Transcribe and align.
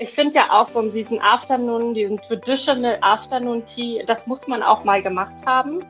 ich 0.00 0.10
finde 0.14 0.34
ja 0.36 0.46
auch 0.50 0.68
so 0.68 0.80
diesen 0.90 1.20
Afternoon, 1.20 1.92
diesen 1.92 2.20
Traditional 2.22 2.96
Afternoon 3.02 3.64
Tea, 3.66 4.02
das 4.06 4.26
muss 4.26 4.46
man 4.48 4.62
auch 4.62 4.82
mal 4.82 5.02
gemacht 5.02 5.34
haben. 5.44 5.84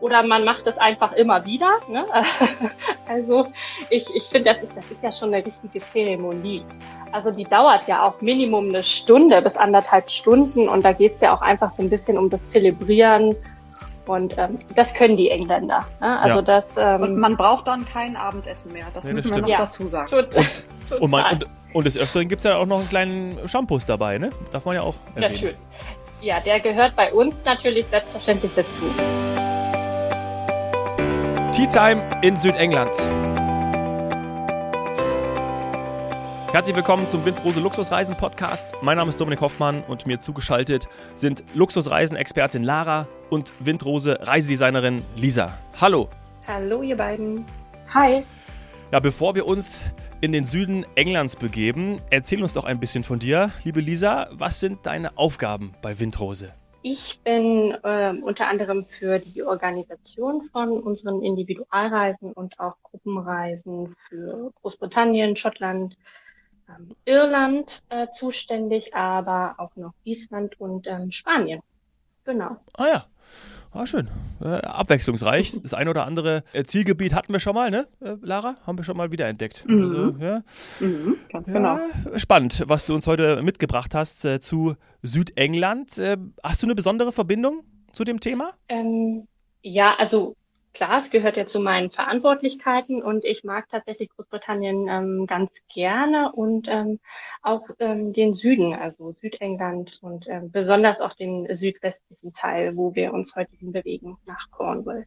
Oder 0.00 0.22
man 0.22 0.44
macht 0.44 0.66
es 0.66 0.76
einfach 0.76 1.12
immer 1.12 1.46
wieder. 1.46 1.70
Ne? 1.88 2.04
also 3.08 3.46
ich, 3.88 4.06
ich 4.14 4.24
finde, 4.24 4.52
das 4.52 4.62
ist, 4.62 4.76
das 4.76 4.90
ist 4.90 5.02
ja 5.02 5.10
schon 5.10 5.32
eine 5.32 5.44
richtige 5.44 5.80
Zeremonie. 5.80 6.62
Also 7.10 7.30
die 7.30 7.44
dauert 7.44 7.88
ja 7.88 8.02
auch 8.02 8.20
Minimum 8.20 8.68
eine 8.68 8.82
Stunde 8.82 9.40
bis 9.40 9.56
anderthalb 9.56 10.10
Stunden 10.10 10.68
und 10.68 10.84
da 10.84 10.92
geht's 10.92 11.22
ja 11.22 11.34
auch 11.34 11.40
einfach 11.40 11.72
so 11.72 11.82
ein 11.82 11.88
bisschen 11.88 12.18
um 12.18 12.28
das 12.28 12.50
Zelebrieren. 12.50 13.34
Und 14.04 14.36
ähm, 14.36 14.58
das 14.74 14.92
können 14.92 15.16
die 15.16 15.30
Engländer. 15.30 15.86
Ne? 16.02 16.20
Also 16.20 16.36
Ja. 16.40 16.42
das 16.42 16.76
ähm, 16.76 17.00
Und 17.00 17.16
man 17.16 17.38
braucht 17.38 17.66
dann 17.66 17.86
kein 17.86 18.14
Abendessen 18.16 18.74
mehr. 18.74 18.84
Das 18.92 19.06
Nee, 19.06 19.14
das 19.14 19.24
müssen 19.24 19.36
wir 19.36 19.42
noch. 19.42 19.48
Ja. 19.48 19.58
dazu 19.60 19.86
sagen. 19.86 20.10
total. 20.10 20.44
Und, 21.00 21.10
man, 21.10 21.32
und, 21.32 21.46
und 21.74 21.84
des 21.84 21.98
Öfteren 21.98 22.28
gibt 22.28 22.38
es 22.38 22.44
ja 22.44 22.56
auch 22.56 22.66
noch 22.66 22.78
einen 22.78 22.88
kleinen 22.88 23.48
Shampoos 23.48 23.84
dabei, 23.84 24.16
ne? 24.16 24.30
Darf 24.52 24.64
man 24.64 24.76
ja 24.76 24.82
auch 24.82 24.94
erwähnen. 25.14 25.32
Natürlich. 25.32 25.56
Ja, 26.22 26.40
der 26.40 26.60
gehört 26.60 26.96
bei 26.96 27.12
uns 27.12 27.44
natürlich 27.44 27.84
selbstverständlich 27.86 28.52
dazu. 28.54 28.84
Tea 31.52 31.66
Time 31.66 32.20
in 32.22 32.38
Südengland. 32.38 32.96
Herzlich 36.52 36.76
willkommen 36.76 37.08
zum 37.08 37.24
Windrose 37.24 37.58
Luxusreisen 37.58 38.16
Podcast. 38.16 38.76
Mein 38.80 38.96
Name 38.96 39.08
ist 39.08 39.20
Dominik 39.20 39.40
Hoffmann 39.40 39.82
und 39.88 40.06
mir 40.06 40.20
zugeschaltet 40.20 40.88
sind 41.16 41.42
Luxusreisen-Expertin 41.54 42.62
Lara 42.62 43.08
und 43.30 43.52
Windrose 43.58 44.16
Reisedesignerin 44.20 45.02
Lisa. 45.16 45.58
Hallo. 45.80 46.08
Hallo, 46.46 46.82
ihr 46.82 46.96
beiden. 46.96 47.44
Hi. 47.92 48.24
Ja, 48.92 49.00
bevor 49.00 49.34
wir 49.34 49.44
uns 49.44 49.84
in 50.24 50.32
den 50.32 50.46
Süden 50.46 50.86
Englands 50.94 51.36
begeben, 51.36 52.00
erzähl 52.08 52.42
uns 52.42 52.54
doch 52.54 52.64
ein 52.64 52.80
bisschen 52.80 53.04
von 53.04 53.18
dir. 53.18 53.50
Liebe 53.62 53.80
Lisa, 53.80 54.30
was 54.32 54.58
sind 54.58 54.86
deine 54.86 55.18
Aufgaben 55.18 55.74
bei 55.82 56.00
Windrose? 56.00 56.54
Ich 56.80 57.20
bin 57.22 57.76
ähm, 57.84 58.22
unter 58.22 58.48
anderem 58.48 58.86
für 58.86 59.18
die 59.18 59.42
Organisation 59.42 60.48
von 60.50 60.80
unseren 60.82 61.22
Individualreisen 61.22 62.32
und 62.32 62.58
auch 62.58 62.76
Gruppenreisen 62.84 63.94
für 64.08 64.50
Großbritannien, 64.62 65.36
Schottland, 65.36 65.98
ähm, 66.70 66.96
Irland 67.04 67.82
äh, 67.90 68.06
zuständig, 68.10 68.94
aber 68.94 69.56
auch 69.58 69.76
noch 69.76 69.92
Island 70.04 70.58
und 70.58 70.86
ähm, 70.86 71.12
Spanien. 71.12 71.60
Genau. 72.24 72.56
Ah 72.78 72.86
ja, 72.86 73.04
ah, 73.74 73.86
schön. 73.86 74.08
Äh, 74.40 74.62
abwechslungsreich. 74.62 75.60
Das 75.62 75.74
ein 75.74 75.88
oder 75.88 76.06
andere 76.06 76.44
äh, 76.52 76.64
Zielgebiet 76.64 77.14
hatten 77.14 77.32
wir 77.32 77.40
schon 77.40 77.54
mal, 77.54 77.70
ne, 77.70 77.86
äh, 78.00 78.16
Lara? 78.22 78.56
Haben 78.66 78.78
wir 78.78 78.84
schon 78.84 78.96
mal 78.96 79.10
wiederentdeckt. 79.10 79.64
Mhm. 79.68 79.82
Also, 79.82 80.16
ja. 80.18 80.42
Mhm, 80.80 81.16
ganz 81.30 81.48
genau. 81.48 81.78
Ja, 81.78 82.18
spannend, 82.18 82.64
was 82.66 82.86
du 82.86 82.94
uns 82.94 83.06
heute 83.06 83.42
mitgebracht 83.42 83.94
hast 83.94 84.24
äh, 84.24 84.40
zu 84.40 84.76
Südengland. 85.02 85.98
Äh, 85.98 86.16
hast 86.42 86.62
du 86.62 86.66
eine 86.66 86.74
besondere 86.74 87.12
Verbindung 87.12 87.64
zu 87.92 88.04
dem 88.04 88.20
Thema? 88.20 88.52
Ähm, 88.68 89.26
ja, 89.62 89.94
also 89.96 90.36
klar, 90.74 91.00
es 91.00 91.10
gehört 91.10 91.36
ja 91.36 91.46
zu 91.46 91.60
meinen 91.60 91.90
Verantwortlichkeiten 91.90 93.02
und 93.02 93.24
ich 93.24 93.44
mag 93.44 93.68
tatsächlich 93.70 94.10
Großbritannien 94.10 94.88
ähm, 94.88 95.26
ganz 95.26 95.50
gerne 95.72 96.32
und 96.32 96.68
ähm, 96.68 96.98
auch 97.42 97.62
ähm, 97.78 98.12
den 98.12 98.34
Süden, 98.34 98.74
also 98.74 99.12
Südengland 99.12 100.00
und 100.02 100.28
ähm, 100.28 100.50
besonders 100.50 101.00
auch 101.00 101.14
den 101.14 101.46
südwestlichen 101.54 102.34
Teil, 102.34 102.76
wo 102.76 102.94
wir 102.94 103.14
uns 103.14 103.34
heute 103.36 103.56
hin 103.56 103.72
bewegen, 103.72 104.18
nach 104.26 104.50
Cornwall. 104.50 105.06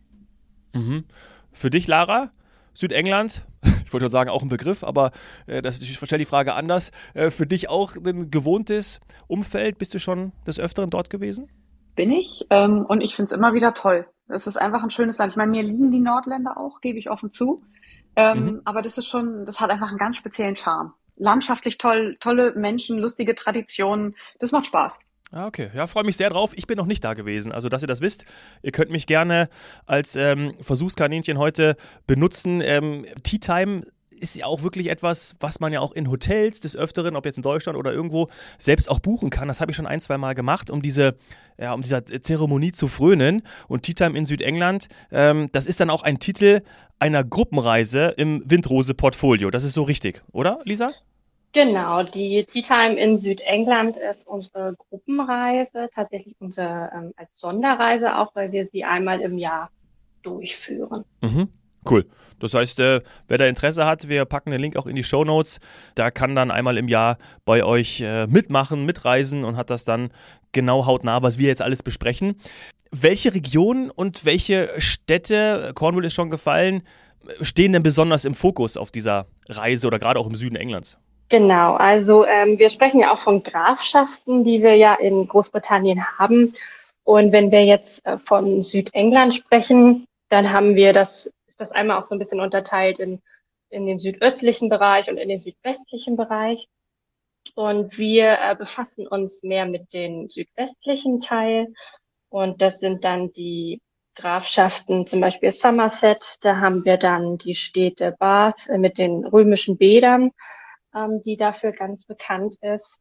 Mhm. 0.74 1.06
Für 1.52 1.70
dich, 1.70 1.88
Lara, 1.88 2.32
Südengland, 2.74 3.46
ich 3.86 3.94
wollte 3.94 4.06
schon 4.06 4.12
sagen, 4.12 4.30
auch 4.30 4.42
ein 4.42 4.50
Begriff, 4.50 4.84
aber 4.84 5.12
äh, 5.46 5.62
das, 5.62 5.82
ich 5.82 5.98
stelle 5.98 6.20
die 6.20 6.26
Frage 6.26 6.54
anders. 6.54 6.92
Äh, 7.14 7.30
für 7.30 7.46
dich 7.46 7.70
auch 7.70 7.96
ein 7.96 8.32
gewohntes 8.32 9.02
Umfeld? 9.28 9.78
Bist 9.78 9.94
du 9.94 10.00
schon 10.00 10.32
des 10.46 10.60
Öfteren 10.60 10.90
dort 10.90 11.10
gewesen? 11.10 11.50
Bin 11.96 12.12
ich. 12.12 12.46
Ähm, 12.52 12.86
und 12.88 13.02
ich 13.02 13.16
finde 13.16 13.28
es 13.28 13.32
immer 13.32 13.54
wieder 13.54 13.74
toll. 13.74 14.08
Es 14.28 14.48
ist 14.48 14.58
einfach 14.58 14.84
ein 14.84 14.90
schönes 14.90 15.18
Land. 15.18 15.34
Ich 15.34 15.38
meine, 15.38 15.52
mir 15.52 15.64
liegen 15.64 15.92
die 15.92 16.00
Nordländer 16.00 16.58
auch, 16.58 16.82
gebe 16.82 17.00
ich 17.00 17.10
offen 17.10 17.32
zu. 17.32 17.64
Ähm, 18.16 18.46
Mhm. 18.46 18.62
Aber 18.66 18.82
das 18.82 18.98
ist 18.98 19.08
schon, 19.08 19.46
das 19.46 19.60
hat 19.60 19.70
einfach 19.70 19.90
einen 19.90 19.98
ganz 19.98 20.18
speziellen 20.18 20.56
Charme. 20.56 20.94
Landschaftlich 21.16 21.78
toll, 21.78 22.18
tolle 22.20 22.54
Menschen, 22.56 22.98
lustige 23.00 23.36
Traditionen. 23.36 24.16
Das 24.40 24.52
macht 24.52 24.68
Spaß. 24.68 25.00
Ah, 25.32 25.46
okay. 25.48 25.70
Ja, 25.74 25.88
freue 25.88 26.04
mich 26.04 26.16
sehr 26.16 26.30
drauf. 26.30 26.52
Ich 26.56 26.68
bin 26.68 26.78
noch 26.78 26.86
nicht 26.86 27.04
da 27.04 27.14
gewesen. 27.14 27.52
Also, 27.52 27.70
dass 27.70 27.82
ihr 27.82 27.88
das 27.88 28.02
wisst, 28.02 28.26
ihr 28.62 28.72
könnt 28.72 28.92
mich 28.92 29.08
gerne 29.08 29.50
als 29.86 30.16
ähm, 30.16 30.54
Versuchskaninchen 30.62 31.38
heute 31.38 31.76
benutzen. 32.06 32.62
Ähm, 32.62 33.06
Tea 33.24 33.40
Time 33.40 33.84
ist 34.20 34.36
ja 34.36 34.46
auch 34.46 34.64
wirklich 34.64 34.90
etwas, 34.90 35.36
was 35.40 35.60
man 35.60 35.72
ja 35.72 35.80
auch 35.80 35.92
in 35.94 36.10
Hotels 36.10 36.60
des 36.60 36.76
Öfteren, 36.76 37.16
ob 37.16 37.26
jetzt 37.26 37.38
in 37.38 37.44
Deutschland 37.44 37.78
oder 37.78 37.92
irgendwo, 37.94 38.30
selbst 38.58 38.90
auch 38.90 39.00
buchen 39.00 39.30
kann. 39.30 39.48
Das 39.48 39.62
habe 39.62 39.72
ich 39.72 39.78
schon 39.78 39.88
ein, 39.88 40.02
zwei 40.02 40.18
Mal 40.18 40.36
gemacht, 40.36 40.70
um 40.70 40.82
diese, 40.82 41.16
ja, 41.58 41.74
um 41.74 41.82
dieser 41.82 42.06
Zeremonie 42.06 42.72
zu 42.72 42.88
frönen. 42.88 43.44
Und 43.68 43.84
Tea 43.84 43.94
Time 43.94 44.18
in 44.18 44.26
Südengland, 44.26 44.88
ähm, 45.12 45.50
das 45.52 45.68
ist 45.68 45.80
dann 45.80 45.90
auch 45.90 46.04
ein 46.04 46.20
Titel 46.20 46.62
einer 47.00 47.24
Gruppenreise 47.24 48.14
im 48.18 48.44
Windrose-Portfolio. 48.46 49.52
Das 49.52 49.64
ist 49.64 49.74
so 49.74 49.84
richtig, 49.84 50.24
oder, 50.32 50.60
Lisa? 50.64 50.92
Genau, 51.54 52.04
die 52.04 52.46
Tea 52.46 52.62
Time 52.62 53.00
in 53.00 53.18
Südengland 53.18 53.98
ist 53.98 54.28
unsere 54.28 54.76
Gruppenreise, 54.90 55.90
tatsächlich 55.94 56.36
unsere 56.40 56.92
ähm, 56.94 57.14
als 57.16 57.30
Sonderreise 57.40 58.18
auch, 58.18 58.36
weil 58.36 58.52
wir 58.52 58.68
sie 58.68 58.84
einmal 58.84 59.22
im 59.22 59.38
Jahr 59.38 59.72
durchführen. 60.24 61.06
Mhm. 61.22 61.50
Cool. 61.90 62.06
Das 62.40 62.54
heißt, 62.54 62.80
äh, 62.80 63.02
wer 63.28 63.38
da 63.38 63.46
Interesse 63.46 63.86
hat, 63.86 64.10
wir 64.10 64.26
packen 64.26 64.52
den 64.52 64.62
Link 64.62 64.78
auch 64.78 64.86
in 64.86 64.96
die 64.96 65.04
Show 65.04 65.24
Notes. 65.24 65.60
Da 65.96 66.12
kann 66.12 66.36
dann 66.36 66.52
einmal 66.52 66.78
im 66.78 66.88
Jahr 66.88 67.18
bei 67.46 67.64
euch 67.64 68.02
äh, 68.02 68.28
mitmachen, 68.28 68.86
mitreisen 68.86 69.44
und 69.44 69.58
hat 69.58 69.70
das 69.70 69.86
dann 69.86 70.12
genau 70.52 70.86
hautnah, 70.86 71.24
was 71.24 71.40
wir 71.40 71.48
jetzt 71.48 71.62
alles 71.62 71.82
besprechen. 71.82 72.36
Welche 72.92 73.34
Regionen 73.34 73.90
und 73.90 74.26
welche 74.26 74.70
Städte, 74.78 75.72
Cornwall 75.74 76.06
ist 76.06 76.14
schon 76.14 76.30
gefallen, 76.30 76.84
stehen 77.42 77.74
denn 77.74 77.84
besonders 77.84 78.24
im 78.24 78.36
Fokus 78.36 78.78
auf 78.78 78.92
dieser 78.92 79.26
Reise 79.50 79.88
oder 79.88 80.00
gerade 80.00 80.20
auch 80.20 80.28
im 80.28 80.36
Süden 80.36 80.56
Englands? 80.56 80.98
Genau, 81.30 81.76
also 81.76 82.26
ähm, 82.26 82.58
wir 82.58 82.70
sprechen 82.70 83.02
ja 83.02 83.12
auch 83.12 83.20
von 83.20 83.44
Grafschaften, 83.44 84.46
die 84.46 84.62
wir 84.64 84.76
ja 84.76 84.94
in 84.94 85.28
Großbritannien 85.28 86.06
haben. 86.18 86.54
Und 87.04 87.32
wenn 87.34 87.52
wir 87.52 87.66
jetzt 87.66 88.06
äh, 88.06 88.18
von 88.18 88.62
Südengland 88.62 89.36
sprechen, 89.36 90.06
dann 90.30 90.52
haben 90.52 90.76
wir 90.76 90.94
das, 90.94 91.30
ist 91.60 91.70
das 91.70 91.72
einmal 91.72 91.98
auch 91.98 92.06
so 92.06 92.16
ein 92.16 92.20
bisschen 92.20 92.40
unterteilt 92.40 93.00
in, 93.00 93.22
in 93.70 93.86
den 93.86 94.00
südöstlichen 94.00 94.70
Bereich 94.70 95.10
und 95.10 95.18
in 95.18 95.30
den 95.30 95.40
südwestlichen 95.40 96.18
Bereich. 96.18 96.68
Und 97.56 97.98
wir 97.98 98.38
äh, 98.40 98.56
befassen 98.56 99.08
uns 99.08 99.42
mehr 99.44 99.66
mit 99.66 99.94
dem 99.94 100.30
südwestlichen 100.30 101.22
Teil. 101.22 101.74
Und 102.30 102.62
das 102.62 102.80
sind 102.80 103.04
dann 103.04 103.32
die 103.32 103.82
Grafschaften, 104.16 105.08
zum 105.08 105.22
Beispiel 105.22 105.52
Somerset. 105.52 106.38
Da 106.42 106.58
haben 106.58 106.86
wir 106.86 106.98
dann 106.98 107.38
die 107.38 107.56
Städte 107.56 108.16
Bath 108.20 108.68
äh, 108.68 108.78
mit 108.78 108.98
den 108.98 109.26
römischen 109.26 109.78
Bädern 109.78 110.32
ähm, 110.98 111.22
die 111.22 111.38
dafür 111.38 111.72
ganz 111.72 112.06
bekannt 112.06 112.56
ist. 112.62 113.00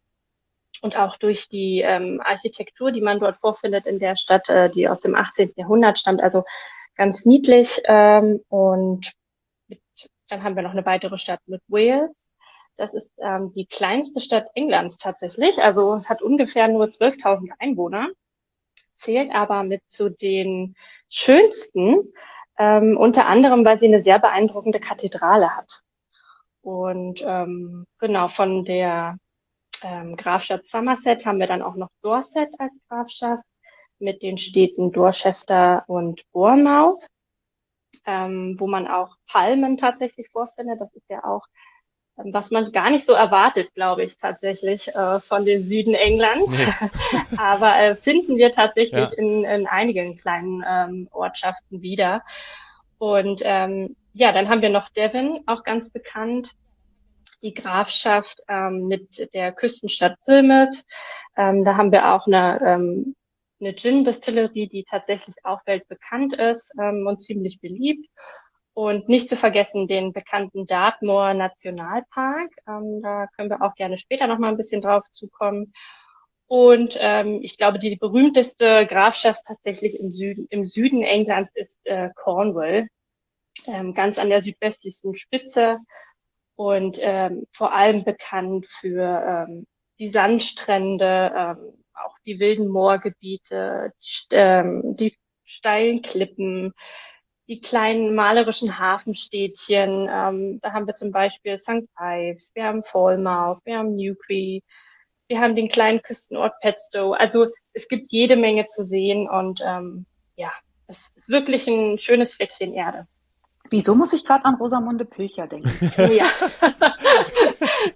Und 0.83 0.97
auch 0.97 1.17
durch 1.17 1.49
die 1.49 1.81
ähm, 1.81 2.21
Architektur, 2.23 2.93
die 2.93 3.01
man 3.01 3.19
dort 3.19 3.39
vorfindet 3.39 3.87
in 3.87 3.99
der 3.99 4.17
Stadt, 4.17 4.49
äh, 4.51 4.69
die 4.69 4.89
aus 4.89 5.01
dem 5.01 5.15
18. 5.15 5.53
Jahrhundert 5.57 5.99
stammt, 5.99 6.23
also 6.23 6.45
ganz 6.97 7.25
niedlich. 7.25 7.81
Ähm, 7.85 8.41
und 8.49 9.13
mit, 9.69 9.81
dann 10.29 10.43
haben 10.43 10.57
wir 10.57 10.63
noch 10.63 10.73
eine 10.73 10.87
weitere 10.87 11.19
Stadt 11.19 11.41
mit 11.47 11.63
Wales. 11.69 12.11
Das 12.77 12.93
ist 12.93 13.09
ähm, 13.19 13.53
die 13.55 13.67
kleinste 13.67 14.21
Stadt 14.21 14.49
Englands 14.55 14.99
tatsächlich, 14.99 15.63
also 15.63 16.05
hat 16.05 16.21
ungefähr 16.21 16.69
nur 16.69 16.87
12.000 16.87 17.53
Einwohner, 17.59 18.09
zählt 18.97 19.35
aber 19.35 19.63
mit 19.63 19.83
zu 19.89 20.11
den 20.11 20.75
schönsten, 21.09 22.13
ähm, 22.59 22.99
unter 22.99 23.27
anderem, 23.27 23.65
weil 23.65 23.79
sie 23.79 23.87
eine 23.87 24.03
sehr 24.03 24.19
beeindruckende 24.19 24.81
Kathedrale 24.81 25.57
hat. 25.57 25.81
Und 26.61 27.23
ähm, 27.25 27.87
genau 27.99 28.29
von 28.29 28.65
der 28.65 29.19
ähm, 29.83 30.17
Grafschaft 30.17 30.67
Somerset 30.67 31.25
haben 31.25 31.39
wir 31.39 31.47
dann 31.47 31.63
auch 31.63 31.77
noch 31.77 31.91
Dorset 32.03 32.51
als 32.59 32.73
Grafschaft 32.89 33.45
mit 33.99 34.23
den 34.23 34.39
Städten 34.39 34.93
Dorchester 34.93 35.85
und 35.87 36.23
Bournemouth, 36.33 37.07
ähm, 38.07 38.57
wo 38.59 38.67
man 38.67 38.87
auch 38.87 39.17
Palmen 39.27 39.79
tatsächlich 39.79 40.29
vorfindet. 40.31 40.81
Das 40.81 40.93
ist 40.95 41.09
ja 41.09 41.25
auch, 41.25 41.43
ähm, 42.19 42.33
was 42.33 42.51
man 42.51 42.73
gar 42.73 42.91
nicht 42.91 43.07
so 43.07 43.13
erwartet, 43.13 43.73
glaube 43.75 44.05
ich, 44.05 44.17
tatsächlich 44.19 44.89
äh, 44.95 45.21
von 45.21 45.45
den 45.45 45.63
Süden 45.63 45.95
Englands. 45.95 46.53
Nee. 46.57 46.91
Aber 47.39 47.77
äh, 47.79 47.97
finden 47.97 48.37
wir 48.37 48.53
tatsächlich 48.53 49.01
Ja. 49.11 49.17
in, 49.17 49.45
in 49.45 49.67
einigen 49.67 50.17
kleinen 50.17 50.65
ähm, 50.69 51.09
Ortschaften 51.13 51.83
wieder. 51.83 52.23
Und 52.99 53.43
ähm, 53.45 53.97
ja, 54.15 54.33
dann 54.33 54.49
haben 54.49 54.63
wir 54.63 54.71
noch 54.71 54.89
Devon, 54.89 55.41
auch 55.47 55.63
ganz 55.63 55.91
bekannt, 55.91 56.53
die 57.43 57.53
Grafschaft 57.53 58.41
ähm, 58.49 58.89
mit 58.89 59.33
der 59.35 59.53
Küstenstadt 59.53 60.19
Plymouth. 60.25 60.85
Ähm, 61.37 61.65
da 61.65 61.77
haben 61.77 61.93
wir 61.93 62.15
auch 62.15 62.27
eine, 62.27 62.59
ähm, 62.65 63.15
eine 63.61 63.75
Gin-Distillerie, 63.75 64.69
die 64.69 64.85
tatsächlich 64.85 65.37
auch 65.45 65.61
weltbekannt 65.67 66.35
ist 66.35 66.73
ähm, 66.81 67.07
und 67.07 67.23
ziemlich 67.23 67.61
beliebt. 67.61 68.09
Und 68.75 69.09
nicht 69.09 69.31
zu 69.31 69.37
vergessen 69.37 69.87
den 69.87 70.13
bekannten 70.13 70.67
Dartmoor 70.67 71.33
Nationalpark. 71.33 72.53
Ähm, 72.69 73.01
da 73.03 73.27
können 73.35 73.49
wir 73.49 73.63
auch 73.63 73.75
gerne 73.75 73.97
später 73.97 74.27
noch 74.27 74.39
mal 74.39 74.51
ein 74.51 74.59
bisschen 74.59 74.83
drauf 74.83 75.05
zukommen. 75.13 75.73
Und 76.47 76.97
ähm, 77.01 77.41
ich 77.43 77.57
glaube, 77.57 77.79
die 77.79 77.97
berühmteste 77.97 78.87
Grafschaft 78.87 79.43
tatsächlich 79.47 79.99
im 79.99 80.11
Süden, 80.11 80.47
im 80.51 80.67
Süden 80.67 81.03
Englands 81.03 81.51
ist 81.55 81.79
äh, 81.85 82.11
Cornwall, 82.15 82.89
ähm, 83.67 83.95
ganz 83.95 84.19
an 84.19 84.29
der 84.29 84.43
südwestlichsten 84.43 85.17
Spitze 85.17 85.79
und 86.55 86.99
ähm, 87.01 87.47
vor 87.53 87.73
allem 87.73 88.05
bekannt 88.05 88.67
für 88.81 89.47
ähm, 89.49 89.67
die 89.99 90.11
Sandstrände, 90.11 91.33
ähm, 91.37 91.85
auch 91.95 92.19
die 92.27 92.39
wilden 92.39 92.69
Moorgebiete, 92.69 93.93
die, 94.01 94.35
ähm, 94.37 94.97
die 94.97 95.17
steilen 95.45 96.03
Klippen, 96.03 96.75
die 97.49 97.61
kleinen 97.61 98.15
malerischen 98.15 98.79
Hafenstädtchen. 98.79 100.09
Ähm, 100.11 100.61
da 100.61 100.73
haben 100.73 100.87
wir 100.87 100.95
zum 100.95 101.13
Beispiel 101.13 101.59
St. 101.59 101.89
Ives, 101.99 102.53
wir 102.55 102.65
haben 102.65 102.83
Falmouth, 102.83 103.61
wir 103.65 103.79
haben 103.79 103.95
Newquay, 103.95 104.63
wir 105.29 105.41
haben 105.41 105.57
den 105.57 105.69
kleinen 105.69 106.03
Küstenort 106.03 106.55
Petstow. 106.61 107.13
Also 107.13 107.49
es 107.73 107.89
gibt 107.89 108.13
jede 108.13 108.37
Menge 108.37 108.67
zu 108.67 108.85
sehen 108.85 109.29
und 109.29 109.61
ähm, 109.65 110.07
ja, 110.37 110.53
es 110.89 111.11
ist 111.15 111.29
wirklich 111.29 111.67
ein 111.67 111.99
schönes 111.99 112.35
Fleckchen 112.35 112.75
Erde. 112.75 113.07
Wieso 113.71 113.95
muss 113.95 114.13
ich 114.13 114.25
gerade 114.25 114.45
an 114.45 114.57
Rosamunde 114.57 115.05
Pilcher 115.05 115.47
denken? 115.47 115.93
ja. 116.13 116.27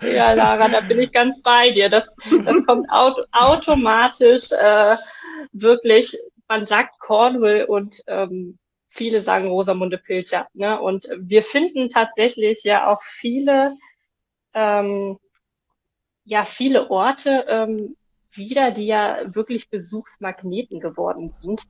ja, 0.14 0.32
Lara, 0.32 0.68
da 0.68 0.80
bin 0.80 1.00
ich 1.00 1.12
ganz 1.12 1.40
bei 1.42 1.70
dir. 1.72 1.88
Das, 1.88 2.14
das 2.44 2.66
kommt 2.66 2.90
auto 2.90 3.22
automatisch 3.32 4.52
äh, 4.52 4.96
wirklich, 5.52 6.16
man 6.48 6.66
sagt 6.66 6.98
Cornwall 7.00 7.64
und 7.64 8.02
ähm, 8.06 8.58
viele 8.88 9.22
sagen 9.22 9.48
Rosamunde 9.48 9.98
Pilcher. 9.98 10.48
Ne? 10.54 10.80
Und 10.80 11.08
wir 11.18 11.42
finden 11.42 11.90
tatsächlich 11.90 12.62
ja 12.64 12.86
auch 12.86 13.02
viele 13.02 13.76
ähm, 14.54 15.18
ja 16.24 16.44
viele 16.44 16.90
Orte 16.90 17.44
ähm, 17.48 17.96
wieder, 18.32 18.70
die 18.70 18.86
ja 18.86 19.34
wirklich 19.34 19.70
Besuchsmagneten 19.70 20.80
geworden 20.80 21.32
sind. 21.42 21.62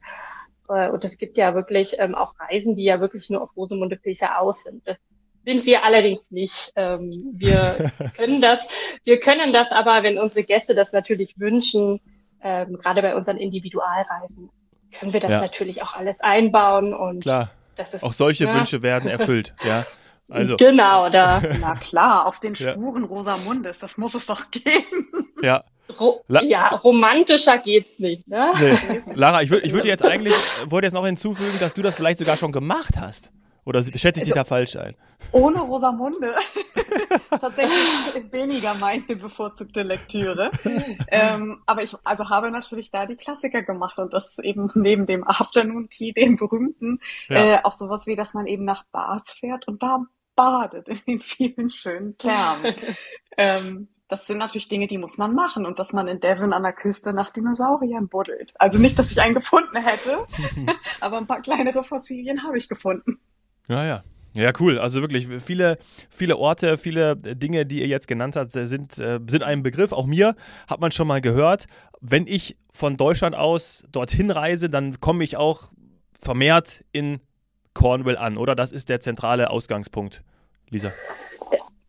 Äh, 0.71 0.91
und 0.91 1.05
es 1.05 1.19
gibt 1.19 1.37
ja 1.37 1.55
wirklich 1.55 1.97
ähm, 1.99 2.15
auch 2.15 2.35
Reisen, 2.39 2.77
die 2.77 2.85
ja 2.85 3.01
wirklich 3.01 3.29
nur 3.31 3.43
auf 3.43 3.57
Rosemunde 3.57 3.97
Pilcher 3.97 4.41
aus 4.41 4.63
sind. 4.63 4.87
Das 4.87 5.01
sind 5.45 5.65
wir 5.65 5.85
allerdings 5.85 6.31
nicht. 6.31 6.73
Ähm, 6.77 7.33
wir 7.35 7.91
können 8.17 8.41
das, 8.41 8.61
wir 9.05 9.21
können 9.21 9.53
das 9.53 9.71
aber, 9.73 10.03
wenn 10.03 10.19
unsere 10.19 10.45
Gäste 10.45 10.75
das 10.75 10.93
natürlich 10.93 11.39
wünschen, 11.39 12.01
ähm, 12.43 12.79
gerade 12.79 13.03
bei 13.03 13.15
unseren 13.15 13.37
Individualreisen, 13.37 14.51
können 14.99 15.13
wir 15.13 15.21
das 15.21 15.31
ja. 15.31 15.41
natürlich 15.41 15.83
auch 15.83 15.95
alles 15.95 16.21
einbauen 16.21 16.95
und 16.95 17.23
Klar. 17.23 17.51
Ist, 17.77 18.03
auch 18.03 18.13
solche 18.13 18.45
ja. 18.45 18.55
Wünsche 18.55 18.83
werden 18.83 19.09
erfüllt, 19.11 19.55
ja. 19.63 19.87
Also. 20.29 20.57
Genau, 20.57 21.09
da. 21.09 21.43
Na 21.61 21.75
klar, 21.75 22.27
auf 22.27 22.39
den 22.39 22.55
Spuren 22.55 23.03
ja. 23.03 23.09
Rosamundes, 23.09 23.81
das 23.81 23.99
muss 23.99 24.15
es 24.15 24.27
doch 24.27 24.51
geben. 24.51 25.09
Ja. 25.43 25.65
Ro 25.99 26.25
ja, 26.29 26.69
romantischer 26.69 27.59
geht's 27.59 27.99
nicht, 27.99 28.27
ne? 28.29 28.53
Nee. 28.59 29.03
Lara, 29.15 29.43
ich 29.43 29.51
würde 29.51 29.67
ich 29.67 29.73
würd 29.73 29.85
jetzt 29.85 30.05
eigentlich, 30.05 30.35
wollte 30.67 30.87
jetzt 30.87 30.95
noch 30.95 31.07
hinzufügen, 31.07 31.59
dass 31.61 31.73
du 31.73 31.83
das 31.83 31.97
vielleicht 31.97 32.19
sogar 32.19 32.37
schon 32.37 32.53
gemacht 32.53 32.95
hast. 32.99 33.33
Oder 33.65 33.83
schätze 33.83 34.21
ich 34.21 34.25
dich 34.25 34.33
also, 34.33 34.35
da 34.35 34.45
falsch 34.45 34.77
ein? 34.77 34.97
Ohne 35.33 35.61
Rosamunde. 35.61 36.35
Tatsächlich 37.31 38.33
weniger 38.33 38.75
meine 38.75 39.05
bevorzugte 39.17 39.83
Lektüre. 39.83 40.51
ähm, 41.09 41.63
aber 41.67 41.83
ich 41.83 41.95
also 42.03 42.31
habe 42.31 42.51
natürlich 42.51 42.91
da 42.91 43.07
die 43.07 43.17
Klassiker 43.17 43.63
gemacht 43.63 43.99
und 43.99 44.13
das 44.13 44.39
eben 44.39 44.71
neben 44.75 45.07
dem 45.07 45.27
Afternoon 45.29 45.89
Tea, 45.89 46.13
dem 46.13 46.37
berühmten, 46.37 47.01
ja. 47.29 47.37
äh, 47.37 47.59
auch 47.63 47.75
sowas 47.75 48.07
wie, 48.07 48.17
dass 48.17 48.35
man 48.35 48.47
eben 48.47 48.65
nach 48.65 48.85
Bath 48.93 49.29
fährt 49.29 49.69
und 49.69 49.83
da 49.83 50.05
badet 50.35 50.89
in 50.89 51.01
den 51.07 51.19
vielen 51.21 51.71
schönen 51.71 52.17
Thermen. 52.17 52.75
ähm, 53.37 53.89
das 54.11 54.27
sind 54.27 54.39
natürlich 54.39 54.69
Dinge, 54.69 54.89
die 54.89 54.99
muss 54.99 55.19
man 55.19 55.35
machen 55.35 55.65
und 55.65 55.79
dass 55.79 55.93
man 55.93 56.09
in 56.09 56.21
Devon 56.21 56.53
an 56.53 56.65
der 56.65 56.73
Küste 56.73 57.15
nach 57.15 57.31
Dinosauriern 57.31 58.09
buddelt. 58.09 58.53
Also 58.59 58.79
nicht, 58.79 58.99
dass 58.99 59.11
ich 59.11 59.21
einen 59.21 59.35
gefunden 59.35 59.77
hätte, 59.77 60.19
aber 61.01 61.17
ein 61.19 61.27
paar 61.27 61.41
kleinere 61.41 61.85
Fossilien 61.85 62.43
habe 62.43 62.59
ich 62.59 62.69
gefunden. 62.69 63.21
Ja, 63.69 63.85
ja. 63.85 64.03
Ja, 64.33 64.53
cool. 64.61 64.79
Also 64.79 65.01
wirklich 65.01 65.27
viele, 65.45 65.79
viele 66.09 66.37
Orte, 66.37 66.79
viele 66.79 67.17
Dinge, 67.17 67.67
die 67.67 67.81
ihr 67.81 67.89
jetzt 67.89 68.07
genannt 68.07 68.37
habt, 68.37 68.53
sind, 68.53 68.99
äh, 68.99 69.19
sind 69.27 69.43
ein 69.43 69.65
Begriff. 69.65 69.91
Auch 69.91 70.07
mir 70.07 70.37
hat 70.69 70.81
man 70.81 70.93
schon 70.93 71.09
mal 71.09 71.21
gehört. 71.21 71.67
Wenn 72.01 72.29
ich 72.29 72.57
von 72.73 72.97
Deutschland 72.97 73.35
aus 73.35 73.83
dorthin 73.91 74.31
reise, 74.31 74.71
dann 74.71 75.01
komme 75.01 75.25
ich 75.25 75.37
auch 75.37 75.73
vermehrt 76.21 76.85
in 76.93 77.19
Cornwall 77.75 78.17
an, 78.17 78.37
oder? 78.37 78.55
Das 78.55 78.71
ist 78.71 78.89
der 78.89 79.01
zentrale 79.01 79.51
Ausgangspunkt, 79.51 80.23
Lisa. 80.69 80.93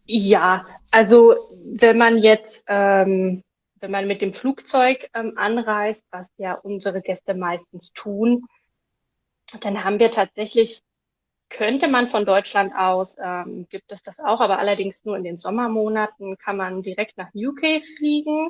Ja, 0.06 0.65
also 0.92 1.36
wenn 1.63 1.98
man 1.98 2.18
jetzt, 2.18 2.63
ähm, 2.68 3.44
wenn 3.80 3.92
man 3.92 4.07
mit 4.07 4.21
dem 4.21 4.33
Flugzeug 4.33 5.07
ähm, 5.13 5.33
anreist, 5.38 6.03
was 6.12 6.27
ja 6.38 6.53
unsere 6.53 7.01
Gäste 7.01 7.33
meistens 7.33 7.92
tun, 7.94 8.45
dann 9.62 9.83
haben 9.83 10.00
wir 10.00 10.12
tatsächlich, 10.12 10.81
könnte 11.50 11.88
man 11.88 12.09
von 12.09 12.25
Deutschland 12.25 12.74
aus, 12.75 13.15
ähm, 13.21 13.68
gibt 13.69 13.92
es 13.92 14.01
das 14.03 14.19
auch, 14.19 14.39
aber 14.39 14.59
allerdings 14.59 15.03
nur 15.03 15.18
in 15.18 15.24
den 15.24 15.38
Sommermonaten, 15.38 16.38
kann 16.38 16.57
man 16.57 16.81
direkt 16.81 17.18
nach 17.18 17.30
UK 17.36 17.83
fliegen. 17.97 18.50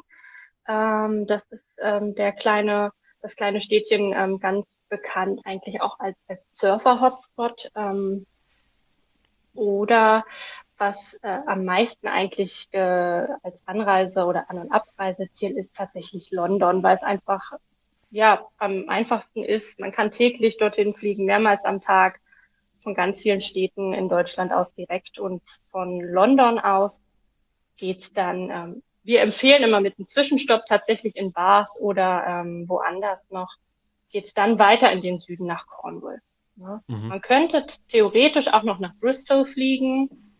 Ähm, 0.67 1.25
das 1.25 1.41
ist 1.51 1.65
ähm, 1.79 2.13
der 2.15 2.31
kleine, 2.31 2.91
das 3.21 3.35
kleine 3.35 3.61
Städtchen 3.61 4.13
ähm, 4.15 4.39
ganz 4.39 4.79
bekannt, 4.89 5.41
eigentlich 5.45 5.81
auch 5.81 5.99
als, 5.99 6.17
als 6.27 6.41
Surfer-Hotspot. 6.51 7.71
Ähm, 7.75 8.25
oder 9.53 10.23
was 10.81 10.97
äh, 11.21 11.37
am 11.45 11.63
meisten 11.63 12.07
eigentlich 12.07 12.67
äh, 12.71 12.79
als 13.43 13.65
Anreise 13.67 14.25
oder 14.25 14.49
An- 14.49 14.57
und 14.57 14.71
Abreiseziel 14.71 15.55
ist 15.55 15.75
tatsächlich 15.75 16.31
London, 16.31 16.83
weil 16.83 16.95
es 16.95 17.03
einfach 17.03 17.53
ja 18.09 18.45
am 18.57 18.89
einfachsten 18.89 19.43
ist. 19.43 19.79
Man 19.79 19.91
kann 19.91 20.11
täglich 20.11 20.57
dorthin 20.57 20.95
fliegen, 20.95 21.25
mehrmals 21.25 21.63
am 21.63 21.79
Tag 21.79 22.19
von 22.81 22.95
ganz 22.95 23.21
vielen 23.21 23.41
Städten 23.41 23.93
in 23.93 24.09
Deutschland 24.09 24.51
aus 24.51 24.73
direkt 24.73 25.19
und 25.19 25.43
von 25.67 26.01
London 26.01 26.59
aus 26.59 26.99
geht's 27.77 28.11
dann. 28.11 28.49
Ähm, 28.49 28.83
wir 29.03 29.21
empfehlen 29.21 29.63
immer 29.63 29.81
mit 29.81 29.97
einem 29.97 30.07
Zwischenstopp 30.07 30.65
tatsächlich 30.67 31.15
in 31.15 31.31
Bath 31.31 31.69
oder 31.79 32.25
ähm, 32.27 32.65
woanders 32.67 33.29
noch 33.29 33.53
geht's 34.11 34.33
dann 34.33 34.59
weiter 34.59 34.91
in 34.91 35.01
den 35.01 35.17
Süden 35.19 35.45
nach 35.45 35.67
Cornwall. 35.67 36.21
Ja. 36.57 36.81
Mhm. 36.87 37.07
Man 37.07 37.21
könnte 37.21 37.65
theoretisch 37.89 38.47
auch 38.47 38.63
noch 38.63 38.79
nach 38.79 38.95
Bristol 38.99 39.45
fliegen, 39.45 40.30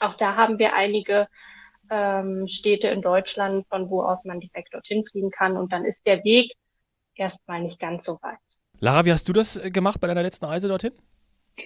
auch 0.00 0.14
da 0.16 0.36
haben 0.36 0.58
wir 0.58 0.74
einige 0.74 1.28
ähm, 1.90 2.46
Städte 2.48 2.88
in 2.88 3.02
Deutschland, 3.02 3.66
von 3.68 3.90
wo 3.90 4.02
aus 4.02 4.24
man 4.24 4.40
direkt 4.40 4.74
dorthin 4.74 5.04
fliegen 5.04 5.30
kann. 5.30 5.56
Und 5.56 5.72
dann 5.72 5.84
ist 5.84 6.06
der 6.06 6.24
Weg 6.24 6.52
erstmal 7.14 7.60
nicht 7.60 7.78
ganz 7.80 8.04
so 8.04 8.18
weit. 8.22 8.38
Lara, 8.78 9.04
wie 9.04 9.12
hast 9.12 9.28
du 9.28 9.32
das 9.32 9.56
äh, 9.56 9.70
gemacht 9.70 10.00
bei 10.00 10.06
deiner 10.06 10.22
letzten 10.22 10.46
Reise 10.46 10.68
dorthin? 10.68 10.92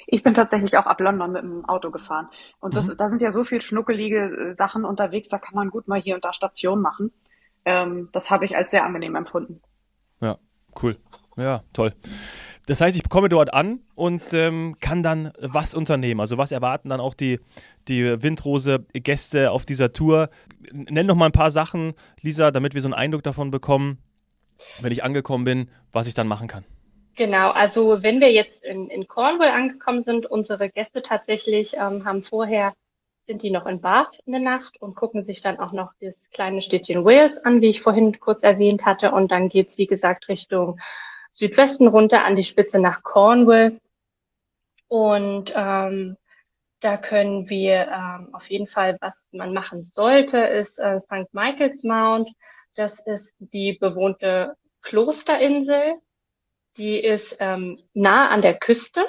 Ich 0.06 0.22
bin 0.22 0.34
tatsächlich 0.34 0.76
auch 0.76 0.86
ab 0.86 1.00
London 1.00 1.32
mit 1.32 1.42
dem 1.42 1.64
Auto 1.66 1.90
gefahren. 1.90 2.28
Und 2.58 2.76
das, 2.76 2.88
mhm. 2.88 2.96
da 2.96 3.08
sind 3.08 3.22
ja 3.22 3.30
so 3.30 3.44
viel 3.44 3.60
schnuckelige 3.60 4.50
äh, 4.50 4.54
Sachen 4.54 4.84
unterwegs, 4.84 5.28
da 5.28 5.38
kann 5.38 5.54
man 5.54 5.70
gut 5.70 5.86
mal 5.86 6.00
hier 6.00 6.16
und 6.16 6.24
da 6.24 6.32
Station 6.32 6.80
machen. 6.80 7.12
Ähm, 7.64 8.08
das 8.12 8.30
habe 8.30 8.44
ich 8.44 8.56
als 8.56 8.70
sehr 8.70 8.84
angenehm 8.84 9.14
empfunden. 9.14 9.60
Ja, 10.20 10.38
cool. 10.82 10.96
Ja, 11.36 11.62
toll. 11.72 11.94
Das 12.66 12.80
heißt, 12.80 12.96
ich 12.96 13.08
komme 13.10 13.28
dort 13.28 13.52
an 13.52 13.80
und 13.94 14.32
ähm, 14.32 14.76
kann 14.80 15.02
dann 15.02 15.32
was 15.38 15.74
unternehmen. 15.74 16.20
Also 16.20 16.38
was 16.38 16.50
erwarten 16.50 16.88
dann 16.88 17.00
auch 17.00 17.14
die, 17.14 17.40
die 17.88 18.22
Windrose-Gäste 18.22 19.50
auf 19.50 19.66
dieser 19.66 19.92
Tour? 19.92 20.30
Nenn 20.72 21.06
noch 21.06 21.14
mal 21.14 21.26
ein 21.26 21.32
paar 21.32 21.50
Sachen, 21.50 21.92
Lisa, 22.22 22.50
damit 22.50 22.74
wir 22.74 22.80
so 22.80 22.88
einen 22.88 22.94
Eindruck 22.94 23.22
davon 23.22 23.50
bekommen, 23.50 23.98
wenn 24.80 24.92
ich 24.92 25.04
angekommen 25.04 25.44
bin, 25.44 25.68
was 25.92 26.06
ich 26.06 26.14
dann 26.14 26.26
machen 26.26 26.48
kann. 26.48 26.64
Genau, 27.16 27.50
also 27.50 28.02
wenn 28.02 28.20
wir 28.20 28.32
jetzt 28.32 28.64
in, 28.64 28.88
in 28.88 29.06
Cornwall 29.06 29.50
angekommen 29.50 30.02
sind, 30.02 30.26
unsere 30.26 30.68
Gäste 30.68 31.02
tatsächlich 31.02 31.74
ähm, 31.74 32.04
haben 32.04 32.22
vorher, 32.22 32.72
sind 33.26 33.42
die 33.42 33.50
noch 33.50 33.66
in 33.66 33.80
Bath 33.80 34.20
in 34.26 34.32
der 34.32 34.40
Nacht 34.40 34.80
und 34.80 34.96
gucken 34.96 35.22
sich 35.22 35.40
dann 35.40 35.58
auch 35.58 35.72
noch 35.72 35.92
das 36.00 36.28
kleine 36.30 36.60
Städtchen 36.60 37.04
Wales 37.04 37.38
an, 37.38 37.60
wie 37.60 37.68
ich 37.68 37.80
vorhin 37.80 38.18
kurz 38.20 38.42
erwähnt 38.42 38.84
hatte. 38.84 39.12
Und 39.12 39.30
dann 39.30 39.48
geht's 39.48 39.78
wie 39.78 39.86
gesagt, 39.86 40.28
Richtung 40.28 40.78
Südwesten 41.34 41.88
runter 41.88 42.24
an 42.24 42.36
die 42.36 42.44
Spitze 42.44 42.78
nach 42.78 43.02
Cornwall. 43.02 43.80
Und 44.88 45.52
ähm, 45.54 46.16
da 46.80 46.96
können 46.96 47.50
wir 47.50 47.88
ähm, 47.88 48.34
auf 48.34 48.48
jeden 48.48 48.68
Fall, 48.68 48.96
was 49.00 49.28
man 49.32 49.52
machen 49.52 49.82
sollte, 49.82 50.38
ist 50.38 50.78
äh, 50.78 51.00
St. 51.00 51.34
Michael's 51.34 51.82
Mount. 51.82 52.30
Das 52.76 53.00
ist 53.00 53.34
die 53.38 53.72
bewohnte 53.72 54.56
Klosterinsel. 54.82 55.94
Die 56.76 56.98
ist 56.98 57.36
ähm, 57.40 57.76
nah 57.94 58.28
an 58.28 58.40
der 58.40 58.54
Küste. 58.54 59.04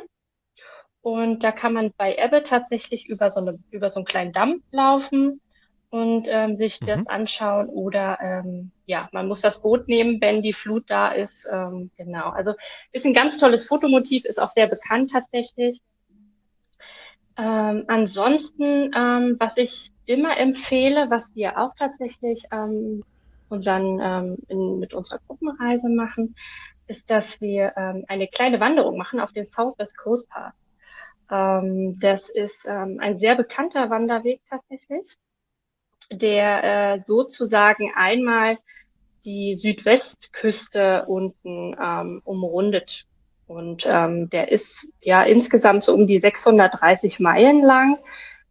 Und 1.02 1.44
da 1.44 1.52
kann 1.52 1.74
man 1.74 1.94
bei 1.96 2.16
Ebbe 2.16 2.44
tatsächlich 2.44 3.06
über 3.08 3.30
so, 3.30 3.40
eine, 3.40 3.60
über 3.70 3.92
so 3.92 3.98
einen 3.98 4.06
kleinen 4.06 4.32
Damm 4.32 4.64
laufen 4.72 5.42
und 5.96 6.28
ähm, 6.30 6.58
sich 6.58 6.82
mhm. 6.82 6.86
das 6.88 7.08
anschauen 7.08 7.70
oder 7.70 8.20
ähm, 8.22 8.72
ja, 8.86 9.08
man 9.14 9.30
muss 9.30 9.40
das 9.40 9.62
Boot 9.62 9.88
nehmen, 9.88 10.20
wenn 10.20 10.42
die 10.42 10.52
Flut 10.52 10.84
da 10.88 11.08
ist. 11.08 11.48
Ähm, 11.50 11.90
genau, 11.96 12.32
also 12.32 12.54
ist 12.92 13.06
ein 13.06 13.14
ganz 13.14 13.38
tolles 13.38 13.66
Fotomotiv, 13.66 14.26
ist 14.26 14.38
auch 14.38 14.52
sehr 14.52 14.68
bekannt 14.68 15.12
tatsächlich. 15.12 15.80
Ähm, 17.38 17.86
ansonsten, 17.88 18.92
ähm, 18.94 19.38
was 19.40 19.56
ich 19.56 19.94
immer 20.06 20.38
empfehle, 20.38 21.10
was 21.10 21.34
wir 21.34 21.58
auch 21.58 21.74
tatsächlich 21.80 22.44
ähm, 22.52 23.06
unseren, 23.48 24.02
ähm, 24.04 24.38
in, 24.50 24.80
mit 24.80 24.94
unserer 24.94 25.20
Gruppenreise 25.26 25.88
machen, 25.88 26.36
ist, 26.88 27.10
dass 27.10 27.40
wir 27.40 27.72
ähm, 27.78 28.04
eine 28.10 28.28
kleine 28.28 28.60
Wanderung 28.60 28.98
machen 28.98 29.22
auf 29.22 29.32
den 29.32 29.46
Southwest 29.46 29.98
Coast 29.98 30.28
Path. 30.30 30.56
Ähm, 31.32 31.98
das 32.02 32.30
ist 32.30 32.66
ähm, 32.68 32.98
ein 33.00 33.18
sehr 33.18 33.36
bekannter 33.36 33.90
Wanderweg 33.90 34.42
tatsächlich, 34.50 35.18
der 36.12 36.64
äh, 36.64 37.00
sozusagen 37.06 37.92
einmal 37.96 38.58
die 39.24 39.56
Südwestküste 39.58 41.06
unten 41.08 41.76
ähm, 41.82 42.22
umrundet. 42.24 43.06
Und 43.48 43.86
ähm, 43.88 44.30
der 44.30 44.52
ist 44.52 44.88
ja 45.02 45.24
insgesamt 45.24 45.84
so 45.84 45.94
um 45.94 46.08
die 46.08 46.20
630 46.20 47.20
Meilen 47.20 47.62
lang. 47.64 47.98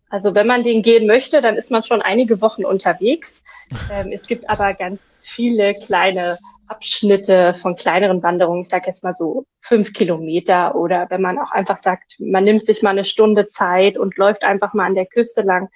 Also 0.08 0.34
wenn 0.34 0.46
man 0.46 0.62
den 0.62 0.82
gehen 0.82 1.06
möchte, 1.06 1.42
dann 1.42 1.56
ist 1.56 1.70
man 1.70 1.82
schon 1.82 2.02
einige 2.02 2.40
Wochen 2.40 2.64
unterwegs. 2.64 3.42
Ähm, 3.90 4.12
es 4.12 4.26
gibt 4.26 4.50
aber 4.50 4.74
ganz 4.74 5.00
viele 5.22 5.74
kleine 5.74 6.38
Abschnitte 6.66 7.54
von 7.54 7.76
kleineren 7.76 8.22
Wanderungen, 8.22 8.60
ich 8.60 8.68
sage 8.68 8.86
jetzt 8.86 9.02
mal 9.02 9.14
so 9.14 9.46
fünf 9.60 9.92
Kilometer 9.92 10.74
oder 10.74 11.06
wenn 11.10 11.22
man 11.22 11.38
auch 11.38 11.50
einfach 11.50 11.82
sagt, 11.82 12.16
man 12.18 12.44
nimmt 12.44 12.66
sich 12.66 12.82
mal 12.82 12.90
eine 12.90 13.04
Stunde 13.04 13.46
Zeit 13.46 13.98
und 13.98 14.16
läuft 14.16 14.44
einfach 14.44 14.74
mal 14.74 14.86
an 14.86 14.94
der 14.94 15.06
Küste 15.06 15.42
lang. 15.42 15.70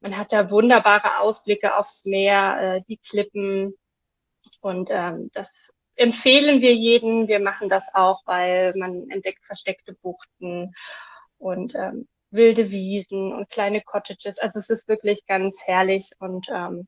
Man 0.00 0.16
hat 0.16 0.32
da 0.32 0.50
wunderbare 0.50 1.18
Ausblicke 1.20 1.76
aufs 1.76 2.04
Meer, 2.04 2.58
äh, 2.60 2.82
die 2.88 2.96
Klippen 2.96 3.74
und 4.60 4.88
ähm, 4.90 5.30
das 5.32 5.72
empfehlen 5.96 6.60
wir 6.60 6.74
jedem. 6.74 7.28
Wir 7.28 7.40
machen 7.40 7.68
das 7.68 7.84
auch, 7.92 8.22
weil 8.24 8.74
man 8.76 9.10
entdeckt 9.10 9.44
versteckte 9.44 9.94
Buchten 9.94 10.74
und 11.38 11.74
ähm, 11.74 12.08
wilde 12.30 12.70
Wiesen 12.70 13.32
und 13.32 13.50
kleine 13.50 13.82
Cottages. 13.82 14.38
Also 14.38 14.58
es 14.58 14.70
ist 14.70 14.88
wirklich 14.88 15.26
ganz 15.26 15.60
herrlich 15.64 16.10
und 16.18 16.46
ähm, 16.50 16.86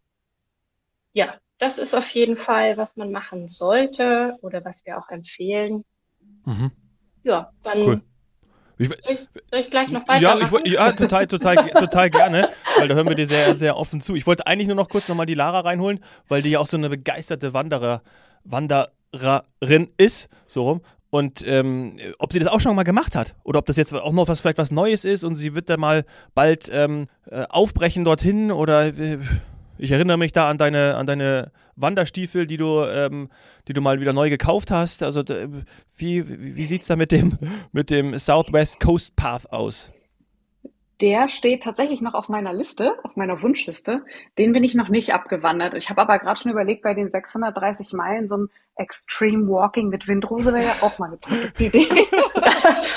ja, 1.12 1.38
das 1.58 1.78
ist 1.78 1.94
auf 1.94 2.08
jeden 2.10 2.36
Fall, 2.36 2.76
was 2.76 2.96
man 2.96 3.12
machen 3.12 3.48
sollte 3.48 4.36
oder 4.40 4.64
was 4.64 4.84
wir 4.86 4.98
auch 4.98 5.08
empfehlen. 5.10 5.84
Mhm. 6.44 6.72
Ja, 7.22 7.52
dann 7.62 7.82
cool. 7.82 8.02
Ich, 8.78 8.88
soll, 8.88 8.96
ich, 9.08 9.18
soll 9.50 9.60
ich 9.60 9.70
gleich 9.70 9.88
noch 9.90 10.06
weiter? 10.08 10.22
Ja, 10.22 10.38
ich, 10.38 10.72
ja, 10.72 10.92
total, 10.92 11.26
total, 11.26 11.56
total 11.70 12.10
gerne, 12.10 12.48
weil 12.78 12.88
da 12.88 12.94
hören 12.94 13.08
wir 13.08 13.14
dir 13.14 13.26
sehr, 13.26 13.54
sehr 13.54 13.76
offen 13.76 14.00
zu. 14.00 14.14
Ich 14.14 14.26
wollte 14.26 14.46
eigentlich 14.46 14.68
nur 14.68 14.76
noch 14.76 14.88
kurz 14.88 15.08
nochmal 15.08 15.26
die 15.26 15.34
Lara 15.34 15.60
reinholen, 15.60 16.00
weil 16.28 16.42
die 16.42 16.50
ja 16.50 16.58
auch 16.58 16.66
so 16.66 16.76
eine 16.76 16.88
begeisterte 16.88 17.54
Wanderer, 17.54 18.02
Wandererin 18.44 19.88
ist, 19.96 20.28
so 20.46 20.64
rum. 20.64 20.80
Und 21.10 21.46
ähm, 21.46 21.96
ob 22.18 22.32
sie 22.32 22.38
das 22.38 22.48
auch 22.48 22.60
schon 22.60 22.74
mal 22.74 22.84
gemacht 22.84 23.14
hat 23.14 23.34
oder 23.44 23.58
ob 23.58 23.66
das 23.66 23.76
jetzt 23.76 23.92
auch 23.92 24.12
noch 24.14 24.28
was 24.28 24.40
vielleicht 24.40 24.56
was 24.56 24.70
Neues 24.70 25.04
ist 25.04 25.24
und 25.24 25.36
sie 25.36 25.54
wird 25.54 25.68
dann 25.68 25.78
mal 25.78 26.06
bald 26.34 26.70
ähm, 26.72 27.06
äh, 27.30 27.44
aufbrechen 27.50 28.04
dorthin 28.04 28.50
oder 28.50 28.86
äh, 28.86 29.18
ich 29.76 29.90
erinnere 29.90 30.16
mich 30.16 30.32
da 30.32 30.48
an 30.48 30.56
deine, 30.56 30.96
an 30.96 31.06
deine 31.06 31.50
Wanderstiefel, 31.76 32.46
die 32.46 32.56
du, 32.56 32.82
ähm, 32.84 33.30
die 33.68 33.72
du 33.72 33.80
mal 33.80 34.00
wieder 34.00 34.12
neu 34.12 34.30
gekauft 34.30 34.70
hast. 34.70 35.02
Also 35.02 35.22
wie, 35.96 36.54
wie 36.56 36.64
sieht 36.66 36.82
es 36.82 36.88
da 36.88 36.96
mit 36.96 37.12
dem, 37.12 37.38
mit 37.72 37.90
dem 37.90 38.18
Southwest 38.18 38.80
Coast 38.80 39.16
Path 39.16 39.52
aus? 39.52 39.90
Der 41.02 41.28
steht 41.28 41.64
tatsächlich 41.64 42.00
noch 42.00 42.14
auf 42.14 42.28
meiner 42.28 42.52
Liste, 42.52 42.92
auf 43.02 43.16
meiner 43.16 43.42
Wunschliste. 43.42 44.04
Den 44.38 44.52
bin 44.52 44.62
ich 44.62 44.76
noch 44.76 44.88
nicht 44.88 45.12
abgewandert. 45.12 45.74
Ich 45.74 45.90
habe 45.90 46.00
aber 46.00 46.20
gerade 46.20 46.40
schon 46.40 46.52
überlegt, 46.52 46.82
bei 46.82 46.94
den 46.94 47.10
630 47.10 47.92
Meilen 47.92 48.28
so 48.28 48.36
ein 48.36 48.48
Extreme 48.76 49.48
Walking 49.48 49.88
mit 49.88 50.06
Windrose 50.06 50.54
wäre 50.54 50.64
ja 50.64 50.76
auch 50.82 51.00
mal 51.00 51.08
eine 51.08 51.16
Produktidee. 51.16 51.88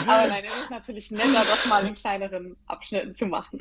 aber 0.07 0.27
nein, 0.27 0.43
es 0.45 0.55
ist 0.55 0.69
natürlich 0.69 1.09
netter, 1.09 1.31
das 1.33 1.67
mal 1.67 1.85
in 1.87 1.95
kleineren 1.95 2.55
Abschnitten 2.67 3.15
zu 3.15 3.25
machen. 3.25 3.57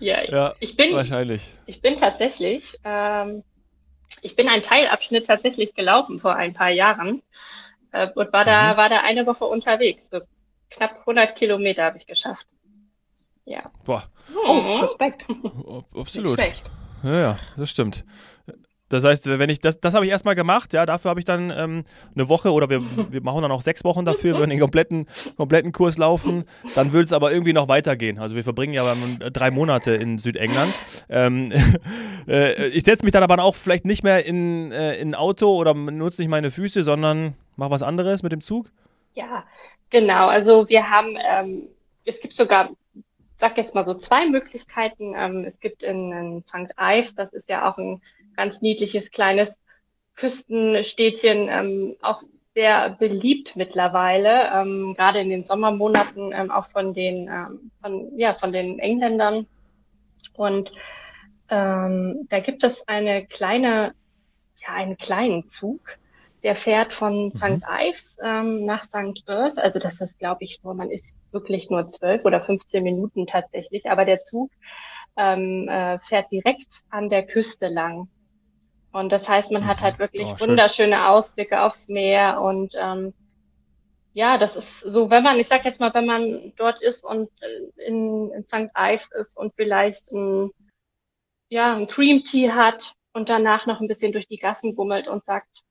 Ja, 0.00 0.24
ja 0.28 0.54
ich 0.58 0.76
bin 0.76 0.92
wahrscheinlich. 0.92 1.56
Ich 1.66 1.80
bin 1.80 2.00
tatsächlich, 2.00 2.76
ähm, 2.84 3.44
ich 4.20 4.36
bin 4.36 4.48
einen 4.48 4.62
Teilabschnitt 4.62 5.26
tatsächlich 5.26 5.74
gelaufen 5.74 6.20
vor 6.20 6.36
ein 6.36 6.54
paar 6.54 6.70
Jahren 6.70 7.22
äh, 7.92 8.08
und 8.14 8.32
war 8.32 8.44
da, 8.44 8.72
mhm. 8.72 8.76
war 8.76 8.88
da 8.88 9.00
eine 9.00 9.26
Woche 9.26 9.44
unterwegs. 9.44 10.08
So 10.10 10.20
knapp 10.70 11.00
100 11.00 11.34
Kilometer 11.36 11.84
habe 11.84 11.98
ich 11.98 12.06
geschafft. 12.06 12.46
Ja. 13.44 13.70
Boah. 13.84 14.04
Oh, 14.46 14.76
Respekt. 14.80 15.26
Absolut. 15.94 16.06
Nicht 16.14 16.34
schlecht. 16.34 16.70
Ja, 17.02 17.18
ja, 17.18 17.38
das 17.56 17.70
stimmt. 17.70 18.04
Das 18.92 19.04
heißt, 19.04 19.26
wenn 19.38 19.48
ich 19.48 19.58
das, 19.58 19.80
das 19.80 19.94
habe 19.94 20.04
ich 20.04 20.10
erstmal 20.10 20.34
gemacht, 20.34 20.74
ja, 20.74 20.84
dafür 20.84 21.08
habe 21.08 21.20
ich 21.20 21.24
dann 21.24 21.50
ähm, 21.50 21.84
eine 22.14 22.28
Woche 22.28 22.52
oder 22.52 22.68
wir, 22.68 22.82
wir 23.10 23.22
machen 23.22 23.40
dann 23.40 23.50
auch 23.50 23.62
sechs 23.62 23.84
Wochen 23.84 24.04
dafür, 24.04 24.34
wenn 24.34 24.40
wir 24.40 24.46
den 24.48 24.60
kompletten, 24.60 25.06
kompletten 25.38 25.72
Kurs 25.72 25.96
laufen, 25.96 26.44
dann 26.74 26.92
würde 26.92 27.04
es 27.04 27.14
aber 27.14 27.32
irgendwie 27.32 27.54
noch 27.54 27.68
weitergehen. 27.68 28.18
Also 28.18 28.36
wir 28.36 28.44
verbringen 28.44 28.74
ja 28.74 28.94
drei 29.30 29.50
Monate 29.50 29.94
in 29.94 30.18
Südengland. 30.18 30.78
Ähm, 31.08 31.50
äh, 32.28 32.68
ich 32.68 32.84
setze 32.84 33.06
mich 33.06 33.12
dann 33.12 33.22
aber 33.22 33.42
auch 33.42 33.54
vielleicht 33.54 33.86
nicht 33.86 34.04
mehr 34.04 34.26
in, 34.26 34.72
äh, 34.72 34.96
in 34.96 35.12
ein 35.12 35.14
Auto 35.14 35.56
oder 35.56 35.72
nutze 35.72 36.20
nicht 36.20 36.30
meine 36.30 36.50
Füße, 36.50 36.82
sondern 36.82 37.34
mache 37.56 37.70
was 37.70 37.82
anderes 37.82 38.22
mit 38.22 38.32
dem 38.32 38.42
Zug. 38.42 38.70
Ja, 39.14 39.44
genau. 39.88 40.28
Also 40.28 40.68
wir 40.68 40.90
haben, 40.90 41.16
ähm, 41.16 41.62
es 42.04 42.20
gibt 42.20 42.34
sogar 42.34 42.68
sag 43.42 43.56
jetzt 43.56 43.74
mal 43.74 43.84
so 43.84 43.94
zwei 43.94 44.28
Möglichkeiten. 44.28 45.14
Ähm, 45.16 45.44
es 45.44 45.58
gibt 45.58 45.82
in, 45.82 46.12
in 46.12 46.44
St. 46.44 46.72
Ives, 46.78 47.14
das 47.16 47.32
ist 47.32 47.48
ja 47.48 47.68
auch 47.68 47.76
ein 47.76 48.00
ganz 48.36 48.62
niedliches 48.62 49.10
kleines 49.10 49.58
Küstenstädtchen, 50.14 51.48
ähm, 51.48 51.96
auch 52.02 52.22
sehr 52.54 52.90
beliebt 52.90 53.56
mittlerweile, 53.56 54.50
ähm, 54.54 54.94
gerade 54.94 55.20
in 55.20 55.30
den 55.30 55.44
Sommermonaten 55.44 56.32
ähm, 56.32 56.50
auch 56.50 56.66
von 56.66 56.92
den 56.92 57.28
ähm, 57.28 57.70
von 57.80 58.18
ja 58.18 58.34
von 58.34 58.52
den 58.52 58.78
Engländern 58.78 59.46
und 60.34 60.70
ähm, 61.48 62.26
da 62.28 62.40
gibt 62.40 62.62
es 62.62 62.86
eine 62.88 63.26
kleine 63.26 63.94
ja 64.56 64.74
einen 64.74 64.98
kleinen 64.98 65.48
Zug, 65.48 65.98
der 66.42 66.54
fährt 66.54 66.92
von 66.92 67.26
mhm. 67.26 67.32
St. 67.32 67.64
Ives 67.68 68.18
ähm, 68.22 68.66
nach 68.66 68.82
St. 68.82 69.22
Earth, 69.26 69.58
also 69.58 69.78
das 69.78 70.00
ist 70.00 70.18
glaube 70.18 70.44
ich 70.44 70.62
nur 70.62 70.74
man 70.74 70.90
ist 70.90 71.14
wirklich 71.30 71.70
nur 71.70 71.88
zwölf 71.88 72.22
oder 72.26 72.44
15 72.44 72.82
Minuten 72.82 73.26
tatsächlich, 73.26 73.90
aber 73.90 74.04
der 74.04 74.24
Zug 74.24 74.50
ähm, 75.16 75.68
äh, 75.68 75.98
fährt 76.00 76.30
direkt 76.30 76.82
an 76.90 77.08
der 77.08 77.26
Küste 77.26 77.68
lang 77.68 78.08
und 78.92 79.10
das 79.10 79.28
heißt, 79.28 79.50
man 79.50 79.66
hat 79.66 79.80
halt 79.80 79.98
wirklich 79.98 80.26
oh, 80.26 80.40
wunderschöne 80.40 81.08
Ausblicke 81.08 81.62
aufs 81.62 81.88
Meer 81.88 82.40
und 82.40 82.74
ähm, 82.78 83.14
ja, 84.14 84.36
das 84.36 84.56
ist 84.56 84.80
so, 84.80 85.08
wenn 85.08 85.22
man, 85.22 85.38
ich 85.38 85.48
sag 85.48 85.64
jetzt 85.64 85.80
mal, 85.80 85.94
wenn 85.94 86.04
man 86.04 86.52
dort 86.56 86.82
ist 86.82 87.02
und 87.02 87.30
äh, 87.40 87.86
in, 87.86 88.30
in 88.30 88.44
St. 88.44 88.70
Ives 88.76 89.10
ist 89.12 89.36
und 89.36 89.54
vielleicht 89.54 90.12
ein, 90.12 90.50
ja, 91.48 91.74
ein 91.74 91.88
Cream 91.88 92.22
Tea 92.22 92.52
hat 92.52 92.94
und 93.14 93.30
danach 93.30 93.66
noch 93.66 93.80
ein 93.80 93.88
bisschen 93.88 94.12
durch 94.12 94.28
die 94.28 94.38
Gassen 94.38 94.74
bummelt 94.74 95.08
und 95.08 95.24
sagt, 95.24 95.62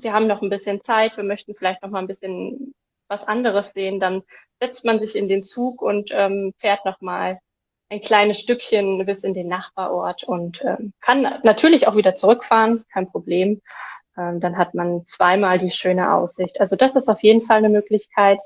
wir 0.00 0.12
haben 0.12 0.26
noch 0.26 0.42
ein 0.42 0.50
bisschen 0.50 0.82
Zeit, 0.84 1.16
wir 1.16 1.24
möchten 1.24 1.54
vielleicht 1.54 1.82
noch 1.82 1.90
mal 1.90 2.00
ein 2.00 2.08
bisschen 2.08 2.74
was 3.08 3.28
anderes 3.28 3.72
sehen, 3.72 4.00
dann 4.00 4.22
setzt 4.60 4.84
man 4.84 4.98
sich 4.98 5.14
in 5.14 5.28
den 5.28 5.44
Zug 5.44 5.82
und 5.82 6.10
ähm, 6.12 6.54
fährt 6.58 6.84
noch 6.84 7.00
mal 7.00 7.38
ein 7.92 8.00
kleines 8.00 8.40
Stückchen 8.40 9.04
bis 9.04 9.22
in 9.22 9.34
den 9.34 9.48
Nachbarort 9.48 10.24
und 10.24 10.62
ähm, 10.64 10.94
kann 11.00 11.22
natürlich 11.42 11.86
auch 11.86 11.94
wieder 11.94 12.14
zurückfahren, 12.14 12.84
kein 12.90 13.10
Problem. 13.10 13.60
Ähm, 14.16 14.40
dann 14.40 14.56
hat 14.56 14.74
man 14.74 15.04
zweimal 15.04 15.58
die 15.58 15.70
schöne 15.70 16.14
Aussicht. 16.14 16.60
Also 16.60 16.74
das 16.74 16.96
ist 16.96 17.08
auf 17.08 17.22
jeden 17.22 17.42
Fall 17.42 17.58
eine 17.58 17.68
Möglichkeit. 17.68 18.40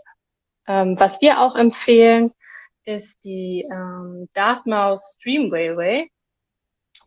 Ähm, 0.66 0.98
was 0.98 1.20
wir 1.20 1.40
auch 1.40 1.54
empfehlen, 1.54 2.32
ist 2.84 3.22
die 3.24 3.66
ähm, 3.70 4.28
Dartmouth 4.34 5.00
Stream 5.00 5.52
Railway. 5.52 6.10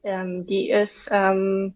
Ähm, 0.04 0.46
die 0.46 0.70
ist 0.70 1.10
ähm, 1.12 1.76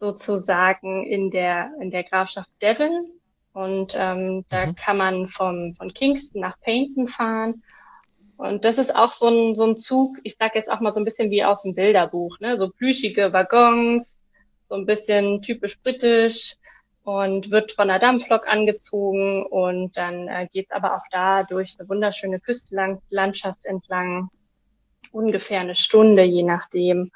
sozusagen 0.00 1.06
in 1.06 1.30
der 1.30 1.70
in 1.80 1.90
der 1.90 2.04
Grafschaft 2.04 2.50
Devon 2.60 3.10
und 3.54 3.94
ähm, 3.96 4.44
da 4.50 4.66
mhm. 4.66 4.74
kann 4.74 4.98
man 4.98 5.28
vom 5.28 5.74
von 5.76 5.94
Kingston 5.94 6.42
nach 6.42 6.60
Paynton 6.60 7.08
fahren 7.08 7.62
und 8.38 8.64
das 8.64 8.78
ist 8.78 8.94
auch 8.94 9.12
so 9.14 9.26
ein, 9.26 9.56
so 9.56 9.64
ein 9.64 9.76
Zug, 9.76 10.16
ich 10.22 10.36
sag 10.36 10.54
jetzt 10.54 10.70
auch 10.70 10.78
mal 10.78 10.92
so 10.94 11.00
ein 11.00 11.04
bisschen 11.04 11.30
wie 11.30 11.44
aus 11.44 11.62
dem 11.62 11.74
Bilderbuch, 11.74 12.38
ne? 12.38 12.56
So 12.56 12.70
plüschige 12.70 13.32
Waggons, 13.32 14.22
so 14.68 14.76
ein 14.76 14.86
bisschen 14.86 15.42
typisch 15.42 15.76
britisch 15.80 16.54
und 17.02 17.50
wird 17.50 17.72
von 17.72 17.88
der 17.88 17.98
Dampflok 17.98 18.46
angezogen 18.46 19.44
und 19.44 19.96
dann 19.96 20.28
äh, 20.28 20.46
geht's 20.52 20.70
aber 20.70 20.94
auch 20.94 21.02
da 21.10 21.42
durch 21.42 21.74
eine 21.78 21.88
wunderschöne 21.88 22.38
Küstenlandschaft 22.38 23.66
entlang, 23.66 24.28
ungefähr 25.10 25.60
eine 25.60 25.74
Stunde, 25.74 26.22
je 26.22 26.44
nachdem. 26.44 27.10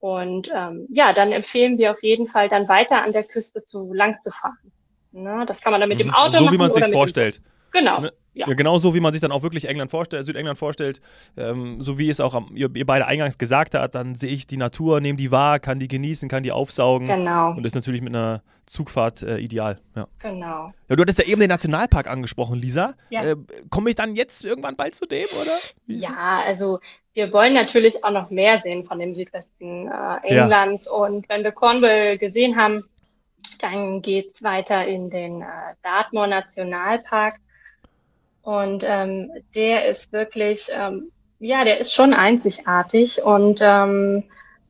Und 0.00 0.50
ähm, 0.54 0.86
ja, 0.90 1.14
dann 1.14 1.32
empfehlen 1.32 1.78
wir 1.78 1.92
auf 1.92 2.02
jeden 2.02 2.28
Fall 2.28 2.50
dann 2.50 2.68
weiter 2.68 3.02
an 3.02 3.14
der 3.14 3.24
Küste 3.24 3.64
zu 3.64 3.94
lang 3.94 4.18
zu 4.20 4.30
fahren. 4.30 4.70
Ne? 5.12 5.44
Das 5.46 5.62
kann 5.62 5.72
man 5.72 5.80
dann 5.80 5.88
mit 5.88 5.98
dem 5.98 6.08
mhm. 6.08 6.14
Auto 6.14 6.32
so, 6.32 6.44
machen. 6.44 6.46
So 6.46 6.52
wie 6.52 6.58
man 6.58 6.72
sich 6.72 6.92
vorstellt. 6.92 7.42
Genau. 7.76 8.00
Ne? 8.00 8.12
Ja. 8.32 8.48
ja. 8.48 8.54
genau 8.54 8.78
so, 8.78 8.94
wie 8.94 9.00
man 9.00 9.12
sich 9.12 9.20
dann 9.20 9.32
auch 9.32 9.42
wirklich 9.42 9.68
England 9.68 9.90
vorstellt, 9.90 10.24
Südengland 10.24 10.58
vorstellt, 10.58 11.00
ähm, 11.36 11.82
so 11.82 11.98
wie 11.98 12.08
es 12.08 12.20
auch 12.20 12.34
am, 12.34 12.50
ihr, 12.54 12.70
ihr, 12.74 12.86
beide 12.86 13.06
eingangs 13.06 13.38
gesagt 13.38 13.74
habt, 13.74 13.94
dann 13.94 14.14
sehe 14.14 14.30
ich 14.30 14.46
die 14.46 14.56
Natur, 14.56 15.00
nehme 15.00 15.16
die 15.16 15.30
wahr, 15.30 15.58
kann 15.58 15.78
die 15.78 15.88
genießen, 15.88 16.28
kann 16.28 16.42
die 16.42 16.52
aufsaugen. 16.52 17.06
Genau. 17.06 17.50
Und 17.50 17.62
das 17.62 17.70
ist 17.70 17.74
natürlich 17.74 18.00
mit 18.00 18.14
einer 18.14 18.42
Zugfahrt 18.66 19.22
äh, 19.22 19.38
ideal. 19.38 19.78
Ja. 19.94 20.06
Genau. 20.18 20.72
Ja, 20.88 20.96
du 20.96 21.02
hattest 21.02 21.18
ja 21.18 21.26
eben 21.26 21.40
den 21.40 21.48
Nationalpark 21.48 22.06
angesprochen, 22.06 22.58
Lisa. 22.58 22.94
Ja. 23.10 23.22
Äh, 23.22 23.36
Komme 23.70 23.90
ich 23.90 23.96
dann 23.96 24.14
jetzt 24.14 24.44
irgendwann 24.44 24.76
bald 24.76 24.94
zu 24.94 25.06
dem, 25.06 25.28
oder? 25.40 25.58
Ja, 25.86 26.42
also 26.44 26.80
wir 27.12 27.32
wollen 27.32 27.54
natürlich 27.54 28.04
auch 28.04 28.10
noch 28.10 28.30
mehr 28.30 28.60
sehen 28.60 28.84
von 28.84 28.98
dem 28.98 29.14
Südwesten 29.14 29.88
äh, 29.88 30.26
Englands. 30.26 30.86
Ja. 30.86 30.92
Und 30.92 31.28
wenn 31.28 31.44
wir 31.44 31.52
Cornwall 31.52 32.18
gesehen 32.18 32.56
haben, 32.56 32.84
dann 33.60 34.02
geht's 34.02 34.42
weiter 34.42 34.86
in 34.86 35.10
den 35.10 35.42
äh, 35.42 35.46
Dartmoor 35.82 36.26
Nationalpark. 36.26 37.36
Und 38.46 38.84
ähm, 38.86 39.32
der 39.56 39.86
ist 39.86 40.12
wirklich, 40.12 40.68
ähm, 40.70 41.10
ja, 41.40 41.64
der 41.64 41.78
ist 41.78 41.92
schon 41.92 42.14
einzigartig. 42.14 43.20
Und 43.24 43.58
ähm, 43.60 44.22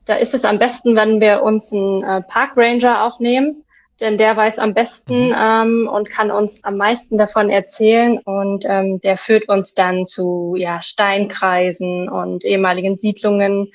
da 0.05 0.15
ist 0.15 0.33
es 0.33 0.45
am 0.45 0.57
besten, 0.57 0.95
wenn 0.95 1.21
wir 1.21 1.43
uns 1.43 1.71
einen 1.71 2.03
äh, 2.03 2.23
Park 2.23 2.53
Ranger 2.55 3.05
auch 3.05 3.19
nehmen, 3.19 3.63
denn 3.99 4.17
der 4.17 4.35
weiß 4.35 4.57
am 4.57 4.73
besten 4.73 5.27
mhm. 5.27 5.35
ähm, 5.37 5.89
und 5.93 6.09
kann 6.09 6.31
uns 6.31 6.63
am 6.63 6.77
meisten 6.77 7.19
davon 7.19 7.51
erzählen. 7.51 8.17
Und 8.17 8.65
ähm, 8.67 8.99
der 9.01 9.15
führt 9.15 9.47
uns 9.47 9.75
dann 9.75 10.07
zu 10.07 10.55
ja, 10.57 10.81
Steinkreisen 10.81 12.09
und 12.09 12.43
ehemaligen 12.43 12.97
Siedlungen 12.97 13.71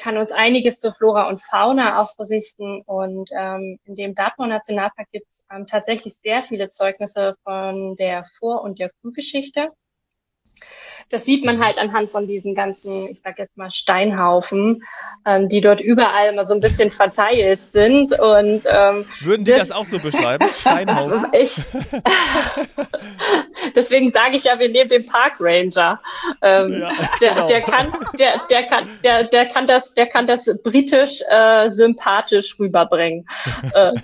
kann 0.00 0.16
uns 0.16 0.32
einiges 0.32 0.80
zur 0.80 0.94
Flora 0.94 1.28
und 1.28 1.42
Fauna 1.42 2.00
auch 2.00 2.16
berichten. 2.16 2.82
Und 2.82 3.30
ähm, 3.36 3.78
in 3.84 3.96
dem 3.96 4.14
Dartmoor 4.14 4.48
Nationalpark 4.48 5.10
gibt 5.12 5.30
es 5.30 5.44
ähm, 5.52 5.66
tatsächlich 5.66 6.16
sehr 6.16 6.42
viele 6.42 6.70
Zeugnisse 6.70 7.36
von 7.44 7.96
der 7.96 8.24
Vor- 8.38 8.62
und 8.62 8.78
der 8.78 8.90
Frühgeschichte 9.00 9.70
das 11.10 11.24
sieht 11.24 11.44
man 11.44 11.62
halt 11.62 11.76
anhand 11.76 12.10
von 12.10 12.28
diesen 12.28 12.54
ganzen, 12.54 13.08
ich 13.08 13.20
sag 13.20 13.38
jetzt 13.38 13.56
mal 13.56 13.70
Steinhaufen, 13.70 14.84
ähm, 15.26 15.48
die 15.48 15.60
dort 15.60 15.80
überall 15.80 16.32
mal 16.34 16.46
so 16.46 16.54
ein 16.54 16.60
bisschen 16.60 16.92
verteilt 16.92 17.66
sind. 17.66 18.18
Und 18.18 18.64
ähm, 18.66 19.04
würden 19.20 19.44
die 19.44 19.50
das, 19.50 19.68
das 19.68 19.72
auch 19.72 19.86
so 19.86 19.98
beschreiben? 19.98 20.46
Steinhaufen? 20.60 21.26
Ich, 21.32 21.60
deswegen 23.74 24.12
sage 24.12 24.36
ich 24.36 24.44
ja, 24.44 24.58
wir 24.60 24.68
nehmen 24.68 24.88
den 24.88 25.04
Park 25.04 25.34
Ranger. 25.40 26.00
Ähm, 26.42 26.80
ja, 26.80 26.92
der, 27.20 27.30
genau. 27.34 27.48
der 27.48 27.60
kann, 27.62 27.92
der, 28.16 28.40
der 28.48 28.62
kann, 28.62 28.88
der, 29.02 29.24
der 29.24 29.46
kann 29.46 29.66
das, 29.66 29.94
der 29.94 30.06
kann 30.06 30.28
das 30.28 30.48
britisch 30.62 31.22
äh, 31.28 31.70
sympathisch 31.70 32.56
rüberbringen. 32.60 33.26
äh, 33.74 33.94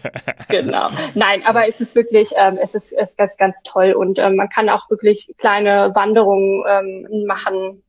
genau. 0.49 0.91
Nein, 1.15 1.45
aber 1.47 1.69
es 1.69 1.81
ist 1.81 1.95
wirklich, 1.95 2.33
ähm, 2.37 2.59
es 2.61 2.75
ist, 2.75 2.93
es 2.93 3.11
ist 3.11 3.19
ganz, 3.19 3.37
ganz 3.37 3.63
toll 3.63 3.93
und 3.93 4.19
ähm, 4.19 4.35
man 4.35 4.49
kann 4.49 4.69
auch 4.69 4.91
wirklich 4.91 5.33
kleine 5.39 5.95
Wanderungen 5.95 6.65
ähm, 6.69 6.96
machen. 7.27 7.83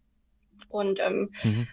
Und 0.70 1.00
ähm, 1.00 1.32
mhm. 1.44 1.68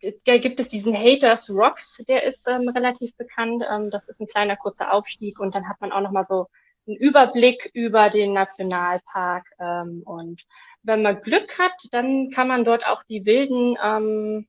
gibt 0.00 0.60
es 0.60 0.68
diesen 0.68 0.94
Haters 0.94 1.50
Rocks, 1.50 2.02
der 2.08 2.24
ist 2.24 2.46
ähm, 2.48 2.68
relativ 2.68 3.16
bekannt. 3.16 3.64
Ähm, 3.70 3.90
das 3.90 4.08
ist 4.08 4.20
ein 4.20 4.26
kleiner 4.26 4.56
kurzer 4.56 4.92
Aufstieg 4.92 5.38
und 5.40 5.54
dann 5.54 5.68
hat 5.68 5.80
man 5.80 5.92
auch 5.92 6.00
nochmal 6.00 6.26
so 6.26 6.46
einen 6.86 6.96
Überblick 6.96 7.70
über 7.74 8.10
den 8.10 8.32
Nationalpark. 8.32 9.46
Ähm, 9.60 10.02
und 10.04 10.42
wenn 10.82 11.02
man 11.02 11.22
Glück 11.22 11.58
hat, 11.58 11.72
dann 11.92 12.30
kann 12.30 12.48
man 12.48 12.64
dort 12.64 12.86
auch 12.86 13.02
die 13.04 13.24
wilden 13.24 13.76
ähm, 13.82 14.46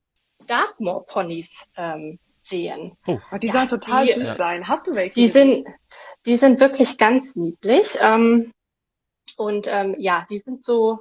Dartmoor 0.48 1.06
Ponys 1.06 1.50
ähm, 1.76 2.20
sehen. 2.44 2.98
Oh. 3.06 3.20
Die 3.42 3.48
ja, 3.48 3.54
sollen 3.54 3.68
total 3.68 4.08
die, 4.08 4.14
süß 4.14 4.36
sein. 4.36 4.68
Hast 4.68 4.88
du 4.88 4.96
welche? 4.96 5.16
Die 5.16 5.28
sind, 5.28 5.68
die 6.26 6.38
sind 6.38 6.60
wirklich 6.60 6.98
ganz 6.98 7.36
niedlich. 7.36 7.98
Ähm, 8.00 8.54
und 9.38 9.68
ähm, 9.70 9.96
ja, 10.00 10.26
die 10.30 10.40
sind 10.40 10.66
so 10.66 11.00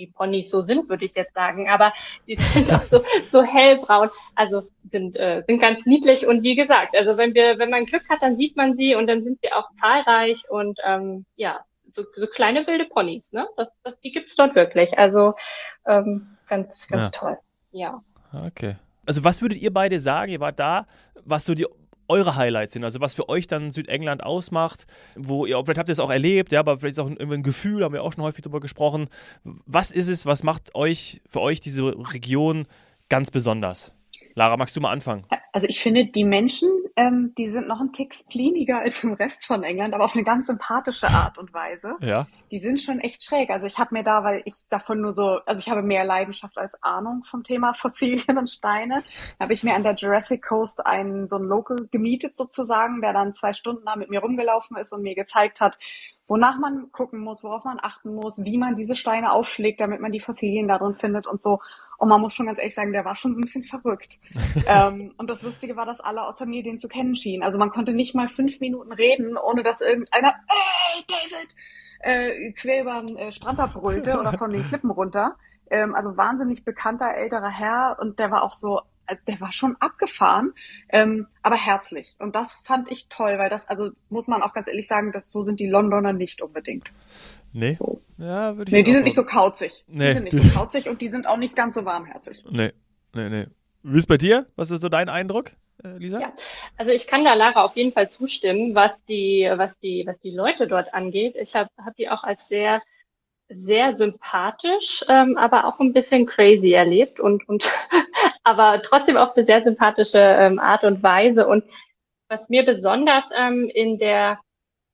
die 0.00 0.08
Ponys 0.08 0.50
so 0.50 0.62
sind, 0.62 0.88
würde 0.88 1.04
ich 1.04 1.14
jetzt 1.14 1.34
sagen. 1.34 1.68
Aber 1.68 1.92
die 2.26 2.36
sind 2.36 2.72
auch 2.72 2.82
so, 2.82 3.04
so 3.30 3.42
hellbraun. 3.42 4.10
Also 4.34 4.64
sind, 4.90 5.16
äh, 5.16 5.44
sind 5.46 5.60
ganz 5.60 5.86
niedlich 5.86 6.26
und 6.26 6.42
wie 6.42 6.56
gesagt, 6.56 6.96
also 6.96 7.16
wenn 7.16 7.34
wir, 7.34 7.58
wenn 7.58 7.70
man 7.70 7.84
Glück 7.84 8.08
hat, 8.08 8.22
dann 8.22 8.36
sieht 8.36 8.56
man 8.56 8.76
sie 8.76 8.94
und 8.94 9.06
dann 9.06 9.22
sind 9.22 9.38
sie 9.42 9.52
auch 9.52 9.68
zahlreich 9.78 10.42
und 10.48 10.78
ähm, 10.84 11.26
ja, 11.36 11.60
so, 11.94 12.04
so 12.16 12.26
kleine 12.26 12.66
wilde 12.66 12.86
Ponys, 12.86 13.32
ne? 13.32 13.46
Das, 13.56 13.76
das, 13.82 14.00
die 14.00 14.12
gibt's 14.12 14.36
dort 14.36 14.54
wirklich. 14.54 14.98
Also 14.98 15.34
ähm, 15.86 16.36
ganz, 16.46 16.88
ganz 16.88 17.04
ja. 17.04 17.10
toll. 17.10 17.38
Ja. 17.72 18.02
Okay. 18.46 18.76
Also 19.06 19.24
was 19.24 19.42
würdet 19.42 19.60
ihr 19.60 19.72
beide 19.72 19.98
sagen? 19.98 20.32
Ihr 20.32 20.40
wart 20.40 20.58
da, 20.60 20.86
was 21.24 21.44
so 21.44 21.54
die 21.54 21.66
eure 22.10 22.36
Highlights 22.36 22.74
sind, 22.74 22.84
also 22.84 23.00
was 23.00 23.14
für 23.14 23.28
euch 23.28 23.46
dann 23.46 23.70
Südengland 23.70 24.22
ausmacht, 24.22 24.84
wo 25.14 25.46
ihr, 25.46 25.56
vielleicht 25.64 25.78
habt 25.78 25.88
ihr 25.88 25.92
es 25.92 26.00
auch 26.00 26.10
erlebt, 26.10 26.52
ja, 26.52 26.60
aber 26.60 26.78
vielleicht 26.78 26.92
ist 26.92 26.98
auch 26.98 27.06
ein, 27.06 27.18
ein 27.18 27.42
Gefühl, 27.42 27.84
haben 27.84 27.94
wir 27.94 28.02
auch 28.02 28.12
schon 28.12 28.24
häufig 28.24 28.42
darüber 28.42 28.60
gesprochen. 28.60 29.08
Was 29.44 29.90
ist 29.90 30.08
es, 30.08 30.26
was 30.26 30.42
macht 30.42 30.74
euch, 30.74 31.22
für 31.28 31.40
euch 31.40 31.60
diese 31.60 31.84
Region 32.12 32.66
ganz 33.08 33.30
besonders? 33.30 33.92
Lara, 34.34 34.56
magst 34.56 34.76
du 34.76 34.80
mal 34.80 34.90
anfangen? 34.90 35.24
Also 35.52 35.66
ich 35.68 35.80
finde, 35.80 36.04
die 36.04 36.24
Menschen, 36.24 36.68
ähm, 36.96 37.34
die 37.36 37.48
sind 37.48 37.68
noch 37.68 37.80
ein 37.80 37.92
Tick 37.92 38.14
spliniger 38.14 38.80
als 38.80 39.04
im 39.04 39.12
Rest 39.12 39.46
von 39.46 39.62
England, 39.62 39.94
aber 39.94 40.04
auf 40.04 40.14
eine 40.14 40.24
ganz 40.24 40.46
sympathische 40.46 41.08
Art 41.08 41.38
und 41.38 41.52
Weise. 41.52 41.94
Ja. 42.00 42.26
Die 42.50 42.58
sind 42.58 42.80
schon 42.80 43.00
echt 43.00 43.22
schräg. 43.22 43.50
Also 43.50 43.66
ich 43.66 43.78
habe 43.78 43.94
mir 43.94 44.02
da, 44.02 44.24
weil 44.24 44.42
ich 44.44 44.54
davon 44.68 45.00
nur 45.00 45.12
so, 45.12 45.40
also 45.46 45.60
ich 45.60 45.68
habe 45.68 45.82
mehr 45.82 46.04
Leidenschaft 46.04 46.58
als 46.58 46.74
Ahnung 46.82 47.22
vom 47.24 47.44
Thema 47.44 47.74
Fossilien 47.74 48.38
und 48.38 48.50
Steine, 48.50 49.02
habe 49.38 49.52
ich 49.52 49.64
mir 49.64 49.74
an 49.74 49.82
der 49.82 49.94
Jurassic 49.94 50.42
Coast 50.46 50.84
einen 50.84 51.28
so 51.28 51.36
einen 51.36 51.46
Local 51.46 51.88
gemietet 51.90 52.36
sozusagen, 52.36 53.00
der 53.00 53.12
dann 53.12 53.32
zwei 53.32 53.52
Stunden 53.52 53.84
da 53.86 53.96
mit 53.96 54.10
mir 54.10 54.20
rumgelaufen 54.20 54.76
ist 54.76 54.92
und 54.92 55.02
mir 55.02 55.14
gezeigt 55.14 55.60
hat, 55.60 55.78
wonach 56.26 56.58
man 56.58 56.92
gucken 56.92 57.20
muss, 57.20 57.42
worauf 57.42 57.64
man 57.64 57.78
achten 57.82 58.14
muss, 58.14 58.44
wie 58.44 58.56
man 58.56 58.76
diese 58.76 58.94
Steine 58.94 59.32
aufschlägt, 59.32 59.80
damit 59.80 60.00
man 60.00 60.12
die 60.12 60.20
Fossilien 60.20 60.68
darin 60.68 60.94
findet 60.94 61.26
und 61.26 61.42
so. 61.42 61.58
Und 62.00 62.08
man 62.08 62.22
muss 62.22 62.32
schon 62.32 62.46
ganz 62.46 62.58
ehrlich 62.58 62.74
sagen, 62.74 62.92
der 62.92 63.04
war 63.04 63.14
schon 63.14 63.34
so 63.34 63.40
ein 63.40 63.44
bisschen 63.44 63.62
verrückt. 63.62 64.18
ähm, 64.66 65.12
und 65.18 65.28
das 65.28 65.42
Lustige 65.42 65.76
war, 65.76 65.84
dass 65.84 66.00
alle 66.00 66.26
außer 66.26 66.46
mir 66.46 66.62
den 66.62 66.78
zu 66.78 66.88
kennen 66.88 67.14
schienen. 67.14 67.42
Also 67.42 67.58
man 67.58 67.70
konnte 67.70 67.92
nicht 67.92 68.14
mal 68.14 68.26
fünf 68.26 68.58
Minuten 68.58 68.90
reden, 68.90 69.36
ohne 69.36 69.62
dass 69.62 69.82
irgendeiner, 69.82 70.34
ey, 70.48 71.04
David, 71.06 71.54
äh, 72.00 72.52
quer 72.52 72.80
über 72.80 73.02
den 73.02 73.18
äh, 73.18 73.30
Strand 73.30 73.60
abbrüllte 73.60 74.18
oder 74.18 74.32
von 74.32 74.50
den 74.50 74.64
Klippen 74.64 74.90
runter. 74.90 75.36
Ähm, 75.68 75.94
also 75.94 76.16
wahnsinnig 76.16 76.64
bekannter 76.64 77.14
älterer 77.14 77.50
Herr 77.50 77.98
und 78.00 78.18
der 78.18 78.30
war 78.30 78.44
auch 78.44 78.54
so, 78.54 78.80
also 79.04 79.22
der 79.28 79.38
war 79.42 79.52
schon 79.52 79.76
abgefahren, 79.78 80.54
ähm, 80.88 81.26
aber 81.42 81.56
herzlich. 81.56 82.16
Und 82.18 82.34
das 82.34 82.54
fand 82.54 82.90
ich 82.90 83.08
toll, 83.10 83.38
weil 83.38 83.50
das, 83.50 83.68
also 83.68 83.90
muss 84.08 84.26
man 84.26 84.42
auch 84.42 84.54
ganz 84.54 84.68
ehrlich 84.68 84.88
sagen, 84.88 85.12
dass 85.12 85.30
so 85.30 85.42
sind 85.42 85.60
die 85.60 85.68
Londoner 85.68 86.14
nicht 86.14 86.40
unbedingt. 86.40 86.90
Nee. 87.52 87.74
So. 87.74 88.00
Ja, 88.18 88.56
würde 88.56 88.70
ich 88.70 88.72
Nee, 88.72 88.82
die 88.82 88.92
sind 88.92 89.04
nicht 89.04 89.16
so 89.16 89.24
kauzig. 89.24 89.84
Nee. 89.88 90.08
Die 90.08 90.12
sind 90.12 90.24
nicht 90.24 90.36
so 90.36 90.48
kauzig 90.58 90.88
und 90.88 91.00
die 91.00 91.08
sind 91.08 91.26
auch 91.26 91.36
nicht 91.36 91.56
ganz 91.56 91.74
so 91.74 91.84
warmherzig. 91.84 92.44
Nee, 92.50 92.72
nee, 93.14 93.28
nee. 93.28 93.46
Wie 93.82 93.98
ist 93.98 94.06
bei 94.06 94.18
dir? 94.18 94.46
Was 94.56 94.70
ist 94.70 94.82
so 94.82 94.88
dein 94.88 95.08
Eindruck, 95.08 95.52
äh, 95.82 95.96
Lisa? 95.96 96.20
Ja, 96.20 96.32
also 96.76 96.92
ich 96.92 97.06
kann 97.06 97.24
da 97.24 97.34
Lara 97.34 97.64
auf 97.64 97.76
jeden 97.76 97.92
Fall 97.92 98.10
zustimmen, 98.10 98.74
was 98.74 99.04
die, 99.06 99.50
was 99.54 99.78
die, 99.78 100.04
was 100.06 100.18
die 100.20 100.30
Leute 100.30 100.66
dort 100.66 100.92
angeht. 100.92 101.34
Ich 101.36 101.54
habe 101.54 101.70
hab 101.82 101.96
die 101.96 102.10
auch 102.10 102.22
als 102.22 102.46
sehr, 102.48 102.82
sehr 103.48 103.96
sympathisch, 103.96 105.02
ähm, 105.08 105.38
aber 105.38 105.66
auch 105.66 105.80
ein 105.80 105.94
bisschen 105.94 106.26
crazy 106.26 106.72
erlebt 106.72 107.20
und, 107.20 107.48
und 107.48 107.70
aber 108.44 108.82
trotzdem 108.82 109.16
auf 109.16 109.34
eine 109.34 109.46
sehr 109.46 109.64
sympathische 109.64 110.18
ähm, 110.18 110.58
Art 110.58 110.84
und 110.84 111.02
Weise. 111.02 111.48
Und 111.48 111.64
was 112.28 112.50
mir 112.50 112.64
besonders 112.64 113.24
ähm, 113.36 113.70
in 113.74 113.98
der 113.98 114.38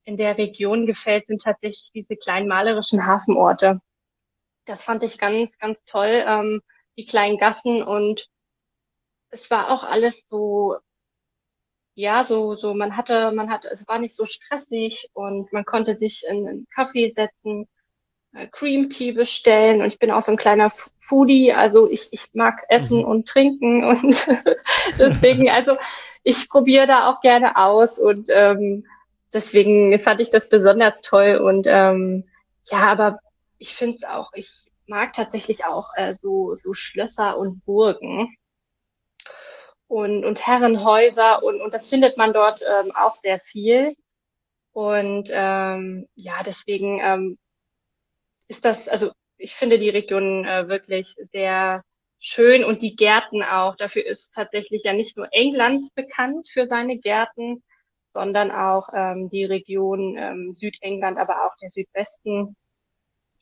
in 0.06 0.16
der 0.16 0.38
Region 0.38 0.86
gefällt, 0.86 1.26
sind 1.26 1.42
tatsächlich 1.42 1.90
diese 1.92 2.16
kleinen 2.16 2.48
malerischen 2.48 3.06
Hafenorte. 3.06 3.80
Das 4.64 4.82
fand 4.82 5.02
ich 5.02 5.18
ganz, 5.18 5.56
ganz 5.58 5.78
toll, 5.86 6.24
ähm, 6.26 6.62
die 6.96 7.06
kleinen 7.06 7.38
Gassen 7.38 7.82
und 7.82 8.28
es 9.30 9.50
war 9.50 9.70
auch 9.70 9.82
alles 9.82 10.14
so, 10.28 10.76
ja, 11.94 12.24
so, 12.24 12.54
so, 12.54 12.72
man 12.72 12.96
hatte, 12.96 13.32
man 13.32 13.50
hatte, 13.50 13.68
es 13.68 13.86
war 13.88 13.98
nicht 13.98 14.14
so 14.14 14.26
stressig 14.26 15.10
und 15.12 15.52
man 15.52 15.64
konnte 15.64 15.96
sich 15.96 16.24
in 16.28 16.48
einen 16.48 16.66
Kaffee 16.72 17.10
setzen, 17.10 17.66
äh, 18.32 18.46
Cream 18.48 18.90
Tea 18.90 19.12
bestellen 19.12 19.80
und 19.80 19.88
ich 19.88 19.98
bin 19.98 20.12
auch 20.12 20.22
so 20.22 20.30
ein 20.30 20.38
kleiner 20.38 20.70
Foodie, 21.00 21.52
also 21.52 21.90
ich, 21.90 22.08
ich 22.12 22.28
mag 22.32 22.64
essen 22.68 22.98
mhm. 22.98 23.06
und 23.06 23.28
trinken 23.28 23.84
und 23.84 24.26
deswegen, 24.98 25.50
also 25.50 25.76
ich 26.22 26.48
probiere 26.48 26.86
da 26.86 27.10
auch 27.10 27.20
gerne 27.20 27.56
aus 27.56 27.98
und 27.98 28.28
ähm, 28.30 28.84
deswegen 29.32 29.98
fand 29.98 30.20
ich 30.20 30.30
das 30.30 30.48
besonders 30.48 31.02
toll 31.02 31.36
und 31.36 31.66
ähm, 31.68 32.24
ja, 32.64 32.78
aber 32.78 33.18
ich 33.58 33.74
finde 33.74 33.96
es 33.96 34.04
auch, 34.04 34.32
ich 34.34 34.50
mag 34.86 35.12
tatsächlich 35.12 35.64
auch 35.64 35.90
äh, 35.96 36.14
so, 36.22 36.54
so 36.54 36.72
Schlösser 36.72 37.38
und 37.38 37.64
Burgen 37.64 38.36
und, 39.88 40.24
und 40.24 40.46
Herrenhäuser 40.46 41.42
und, 41.42 41.60
und 41.60 41.72
das 41.74 41.88
findet 41.88 42.16
man 42.16 42.32
dort 42.32 42.62
ähm, 42.62 42.92
auch 42.94 43.16
sehr 43.16 43.40
viel. 43.40 43.96
Und 44.72 45.30
ähm, 45.32 46.06
ja, 46.14 46.42
deswegen 46.44 47.00
ähm, 47.00 47.38
ist 48.48 48.64
das, 48.64 48.88
also 48.88 49.12
ich 49.38 49.54
finde 49.54 49.78
die 49.78 49.88
Region 49.88 50.44
äh, 50.44 50.68
wirklich 50.68 51.14
sehr 51.32 51.82
schön 52.18 52.64
und 52.64 52.82
die 52.82 52.96
Gärten 52.96 53.42
auch. 53.42 53.76
Dafür 53.76 54.04
ist 54.04 54.32
tatsächlich 54.34 54.82
ja 54.84 54.92
nicht 54.92 55.16
nur 55.16 55.28
England 55.32 55.86
bekannt 55.94 56.48
für 56.50 56.66
seine 56.66 56.98
Gärten, 56.98 57.62
sondern 58.16 58.50
auch 58.50 58.88
ähm, 58.94 59.28
die 59.28 59.44
Region 59.44 60.16
ähm, 60.16 60.54
Südengland, 60.54 61.18
aber 61.18 61.44
auch 61.44 61.54
der 61.60 61.68
Südwesten, 61.68 62.56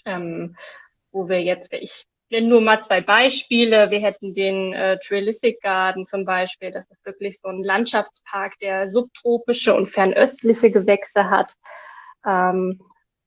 ähm, 0.05 0.57
wo 1.13 1.29
wir 1.29 1.41
jetzt, 1.41 1.73
ich 1.73 2.07
nenne 2.29 2.49
nur 2.49 2.61
mal 2.61 2.83
zwei 2.83 3.01
Beispiele. 3.01 3.93
Wir 3.93 4.01
hätten 4.01 4.35
den 4.35 4.73
äh, 4.73 4.99
Trilithic 4.99 5.61
Garden 5.61 6.07
zum 6.07 6.25
Beispiel. 6.25 6.73
Das 6.73 6.91
ist 6.91 7.07
wirklich 7.07 7.41
so 7.41 7.47
ein 7.47 7.63
Landschaftspark, 7.63 8.59
der 8.59 8.91
subtropische 8.91 9.73
und 9.77 9.87
fernöstliche 9.87 10.73
Gewächse 10.73 11.31
hat. 11.31 11.55
Ähm, 12.27 12.81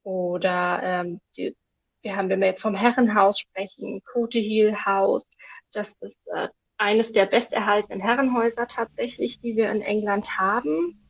oder 0.03 0.81
ähm, 0.83 1.21
die, 1.37 1.55
wir 2.01 2.17
haben, 2.17 2.27
wenn 2.27 2.41
wir 2.41 2.47
jetzt 2.47 2.61
vom 2.61 2.75
Herrenhaus 2.75 3.39
sprechen, 3.39 4.01
Cote 4.03 4.39
Hill 4.39 4.75
House. 4.85 5.25
Das 5.71 5.93
ist 6.01 6.19
äh, 6.35 6.49
eines 6.77 7.13
der 7.13 7.25
besterhaltenen 7.25 8.01
Herrenhäuser 8.01 8.67
tatsächlich, 8.67 9.39
die 9.39 9.55
wir 9.55 9.71
in 9.71 9.81
England 9.81 10.37
haben, 10.37 11.06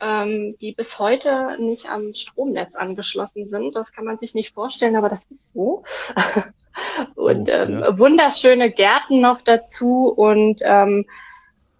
ähm, 0.00 0.56
die 0.60 0.72
bis 0.72 0.98
heute 0.98 1.56
nicht 1.58 1.88
am 1.90 2.14
Stromnetz 2.14 2.74
angeschlossen 2.74 3.48
sind. 3.50 3.74
Das 3.74 3.92
kann 3.92 4.04
man 4.04 4.18
sich 4.18 4.34
nicht 4.34 4.54
vorstellen, 4.54 4.96
aber 4.96 5.08
das 5.08 5.24
ist 5.26 5.52
so. 5.52 5.84
und 7.14 7.48
oh, 7.48 7.52
ähm, 7.52 7.78
ja. 7.80 7.98
wunderschöne 7.98 8.70
Gärten 8.70 9.20
noch 9.20 9.42
dazu 9.42 10.08
und 10.08 10.60
ähm, 10.64 11.06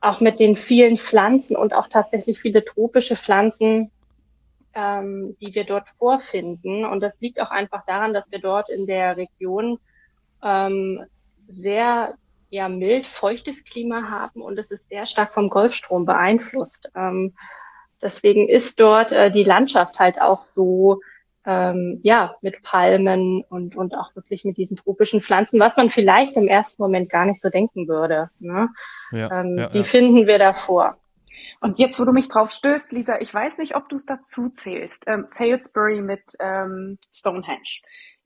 auch 0.00 0.20
mit 0.20 0.38
den 0.38 0.56
vielen 0.56 0.98
Pflanzen 0.98 1.56
und 1.56 1.74
auch 1.74 1.88
tatsächlich 1.88 2.40
viele 2.40 2.64
tropische 2.64 3.16
Pflanzen, 3.16 3.90
ähm, 4.74 5.36
die 5.40 5.54
wir 5.54 5.64
dort 5.64 5.88
vorfinden. 5.98 6.84
Und 6.84 7.00
das 7.00 7.20
liegt 7.20 7.40
auch 7.40 7.50
einfach 7.50 7.84
daran, 7.86 8.14
dass 8.14 8.30
wir 8.30 8.38
dort 8.38 8.70
in 8.70 8.86
der 8.86 9.16
Region 9.16 9.78
ähm, 10.42 11.04
sehr 11.48 12.14
ja 12.50 12.68
mild 12.68 13.06
feuchtes 13.06 13.64
Klima 13.64 14.10
haben 14.10 14.42
und 14.42 14.58
es 14.58 14.70
ist 14.70 14.88
sehr 14.88 15.06
stark 15.06 15.32
vom 15.32 15.48
Golfstrom 15.48 16.04
beeinflusst. 16.04 16.90
Ähm, 16.94 17.34
deswegen 18.02 18.48
ist 18.48 18.80
dort 18.80 19.12
äh, 19.12 19.30
die 19.30 19.44
Landschaft 19.44 19.98
halt 19.98 20.20
auch 20.20 20.42
so 20.42 21.00
ähm, 21.46 22.00
ja 22.02 22.34
mit 22.42 22.62
Palmen 22.62 23.44
und 23.48 23.76
und 23.76 23.94
auch 23.94 24.14
wirklich 24.14 24.44
mit 24.44 24.56
diesen 24.56 24.76
tropischen 24.76 25.20
Pflanzen, 25.20 25.58
was 25.58 25.76
man 25.76 25.90
vielleicht 25.90 26.36
im 26.36 26.48
ersten 26.48 26.82
Moment 26.82 27.10
gar 27.10 27.24
nicht 27.24 27.40
so 27.40 27.48
denken 27.48 27.88
würde. 27.88 28.30
Ne? 28.38 28.68
Ja, 29.12 29.40
ähm, 29.40 29.58
ja, 29.58 29.68
die 29.68 29.78
ja. 29.78 29.84
finden 29.84 30.26
wir 30.26 30.38
davor. 30.38 30.96
Und 31.62 31.78
jetzt, 31.78 32.00
wo 32.00 32.04
du 32.04 32.12
mich 32.12 32.28
drauf 32.28 32.50
stößt, 32.50 32.92
Lisa, 32.92 33.20
ich 33.20 33.32
weiß 33.32 33.58
nicht, 33.58 33.76
ob 33.76 33.88
du 33.90 33.96
es 33.96 34.06
dazu 34.06 34.48
zählst. 34.48 35.04
Ähm, 35.06 35.24
Salisbury 35.26 36.00
mit 36.00 36.34
ähm, 36.40 36.98
Stonehenge 37.14 37.80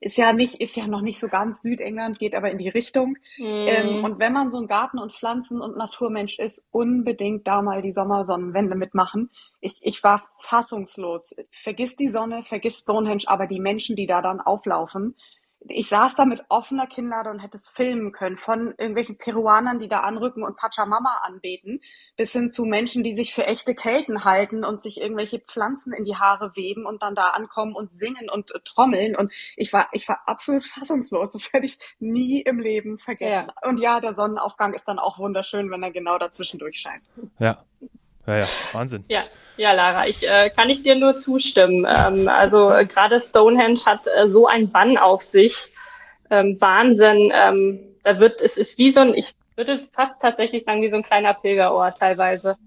ist 0.05 0.17
ja 0.17 0.33
nicht, 0.33 0.61
ist 0.61 0.75
ja 0.75 0.85
noch 0.87 1.01
nicht 1.01 1.19
so 1.19 1.27
ganz 1.27 1.63
Südengland, 1.63 2.19
geht 2.19 2.35
aber 2.35 2.51
in 2.51 2.59
die 2.59 2.69
Richtung. 2.69 3.17
Mm. 3.39 3.43
Ähm, 3.43 4.03
und 4.03 4.19
wenn 4.19 4.33
man 4.33 4.51
so 4.51 4.59
ein 4.59 4.67
Garten- 4.67 4.99
und 4.99 5.11
Pflanzen- 5.11 5.61
und 5.61 5.77
Naturmensch 5.77 6.37
ist, 6.37 6.63
unbedingt 6.69 7.47
da 7.47 7.63
mal 7.63 7.81
die 7.81 7.91
Sommersonnenwende 7.91 8.75
mitmachen. 8.75 9.31
Ich, 9.61 9.79
ich 9.81 10.03
war 10.03 10.29
fassungslos. 10.37 11.35
Vergiss 11.49 11.95
die 11.95 12.09
Sonne, 12.09 12.43
vergiss 12.43 12.81
Stonehenge, 12.81 13.23
aber 13.25 13.47
die 13.47 13.59
Menschen, 13.59 13.95
die 13.95 14.05
da 14.05 14.21
dann 14.21 14.41
auflaufen, 14.41 15.15
ich 15.67 15.89
saß 15.89 16.15
da 16.15 16.25
mit 16.25 16.43
offener 16.49 16.87
Kinnlade 16.87 17.29
und 17.29 17.39
hätte 17.39 17.57
es 17.57 17.67
filmen 17.67 18.11
können, 18.11 18.37
von 18.37 18.73
irgendwelchen 18.77 19.17
Peruanern, 19.17 19.79
die 19.79 19.87
da 19.87 20.01
anrücken 20.01 20.43
und 20.43 20.57
Pachamama 20.57 21.21
anbeten, 21.23 21.81
bis 22.17 22.31
hin 22.33 22.51
zu 22.51 22.65
Menschen, 22.65 23.03
die 23.03 23.13
sich 23.13 23.33
für 23.33 23.45
echte 23.45 23.75
Kelten 23.75 24.23
halten 24.23 24.63
und 24.63 24.81
sich 24.81 25.01
irgendwelche 25.01 25.39
Pflanzen 25.39 25.93
in 25.93 26.05
die 26.05 26.15
Haare 26.15 26.55
weben 26.55 26.85
und 26.85 27.01
dann 27.01 27.15
da 27.15 27.29
ankommen 27.29 27.75
und 27.75 27.93
singen 27.93 28.29
und 28.29 28.53
äh, 28.53 28.59
trommeln. 28.63 29.15
Und 29.15 29.31
ich 29.55 29.73
war, 29.73 29.87
ich 29.91 30.07
war 30.07 30.19
absolut 30.27 30.63
fassungslos. 30.63 31.31
Das 31.31 31.51
werde 31.53 31.65
ich 31.65 31.77
nie 31.99 32.41
im 32.41 32.59
Leben 32.59 32.97
vergessen. 32.97 33.47
Ja. 33.47 33.69
Und 33.69 33.79
ja, 33.79 33.99
der 33.99 34.13
Sonnenaufgang 34.13 34.73
ist 34.73 34.87
dann 34.87 34.99
auch 34.99 35.17
wunderschön, 35.19 35.71
wenn 35.71 35.83
er 35.83 35.91
genau 35.91 36.17
dazwischen 36.17 36.59
durchscheint. 36.59 37.03
Ja, 37.39 37.63
ja, 38.27 38.37
ja, 38.37 38.47
Wahnsinn. 38.73 39.05
Ja, 39.07 39.23
ja, 39.57 39.73
Lara, 39.73 40.07
ich 40.07 40.27
äh, 40.27 40.49
kann 40.49 40.69
ich 40.69 40.83
dir 40.83 40.95
nur 40.95 41.15
zustimmen. 41.17 41.87
Ähm, 41.87 42.27
also 42.27 42.71
äh, 42.71 42.85
gerade 42.85 43.19
Stonehenge 43.19 43.85
hat 43.85 44.07
äh, 44.07 44.29
so 44.29 44.47
ein 44.47 44.71
Bann 44.71 44.97
auf 44.97 45.21
sich. 45.21 45.71
Ähm, 46.29 46.57
Wahnsinn. 46.59 47.31
Ähm, 47.33 47.95
da 48.03 48.19
wird 48.19 48.41
es 48.41 48.57
ist 48.57 48.77
wie 48.77 48.91
so 48.91 49.01
ein, 49.01 49.13
ich 49.13 49.33
würde 49.55 49.87
fast 49.93 50.21
tatsächlich 50.21 50.65
sagen, 50.65 50.81
wie 50.81 50.89
so 50.89 50.95
ein 50.95 51.03
kleiner 51.03 51.33
Pilgerort 51.33 51.97
teilweise. 51.99 52.57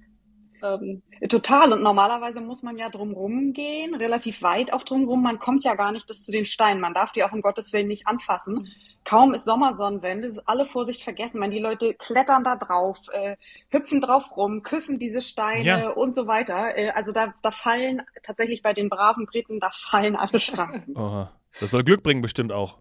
Ähm, 0.62 1.02
Total. 1.28 1.72
Und 1.72 1.82
normalerweise 1.82 2.40
muss 2.40 2.62
man 2.62 2.78
ja 2.78 2.88
drumrum 2.88 3.52
gehen, 3.52 3.94
relativ 3.94 4.42
weit 4.42 4.72
auch 4.72 4.84
drumrum. 4.84 5.22
Man 5.22 5.38
kommt 5.38 5.64
ja 5.64 5.74
gar 5.74 5.90
nicht 5.90 6.06
bis 6.06 6.24
zu 6.24 6.30
den 6.30 6.44
Steinen. 6.44 6.80
Man 6.80 6.94
darf 6.94 7.10
die 7.12 7.24
auch 7.24 7.32
um 7.32 7.42
Gottes 7.42 7.72
Willen 7.72 7.88
nicht 7.88 8.06
anfassen. 8.06 8.68
Kaum 9.08 9.32
ist 9.32 9.46
Sommersonnenwende, 9.46 10.28
ist 10.28 10.46
alle 10.46 10.66
Vorsicht 10.66 11.02
vergessen. 11.02 11.40
Man, 11.40 11.50
die 11.50 11.60
Leute 11.60 11.94
klettern 11.94 12.44
da 12.44 12.56
drauf, 12.56 12.98
äh, 13.10 13.36
hüpfen 13.70 14.02
drauf 14.02 14.36
rum, 14.36 14.62
küssen 14.62 14.98
diese 14.98 15.22
Steine 15.22 15.64
ja. 15.64 15.88
und 15.88 16.14
so 16.14 16.26
weiter. 16.26 16.76
Äh, 16.76 16.90
also 16.90 17.12
da, 17.12 17.32
da 17.40 17.50
fallen 17.50 18.02
tatsächlich 18.22 18.60
bei 18.62 18.74
den 18.74 18.90
braven 18.90 19.24
Briten, 19.24 19.60
da 19.60 19.70
fallen 19.72 20.14
alle 20.14 20.38
Schranken. 20.38 20.94
Oha. 20.94 21.32
Das 21.58 21.70
soll 21.70 21.84
Glück 21.84 22.02
bringen 22.02 22.20
bestimmt 22.20 22.52
auch. 22.52 22.80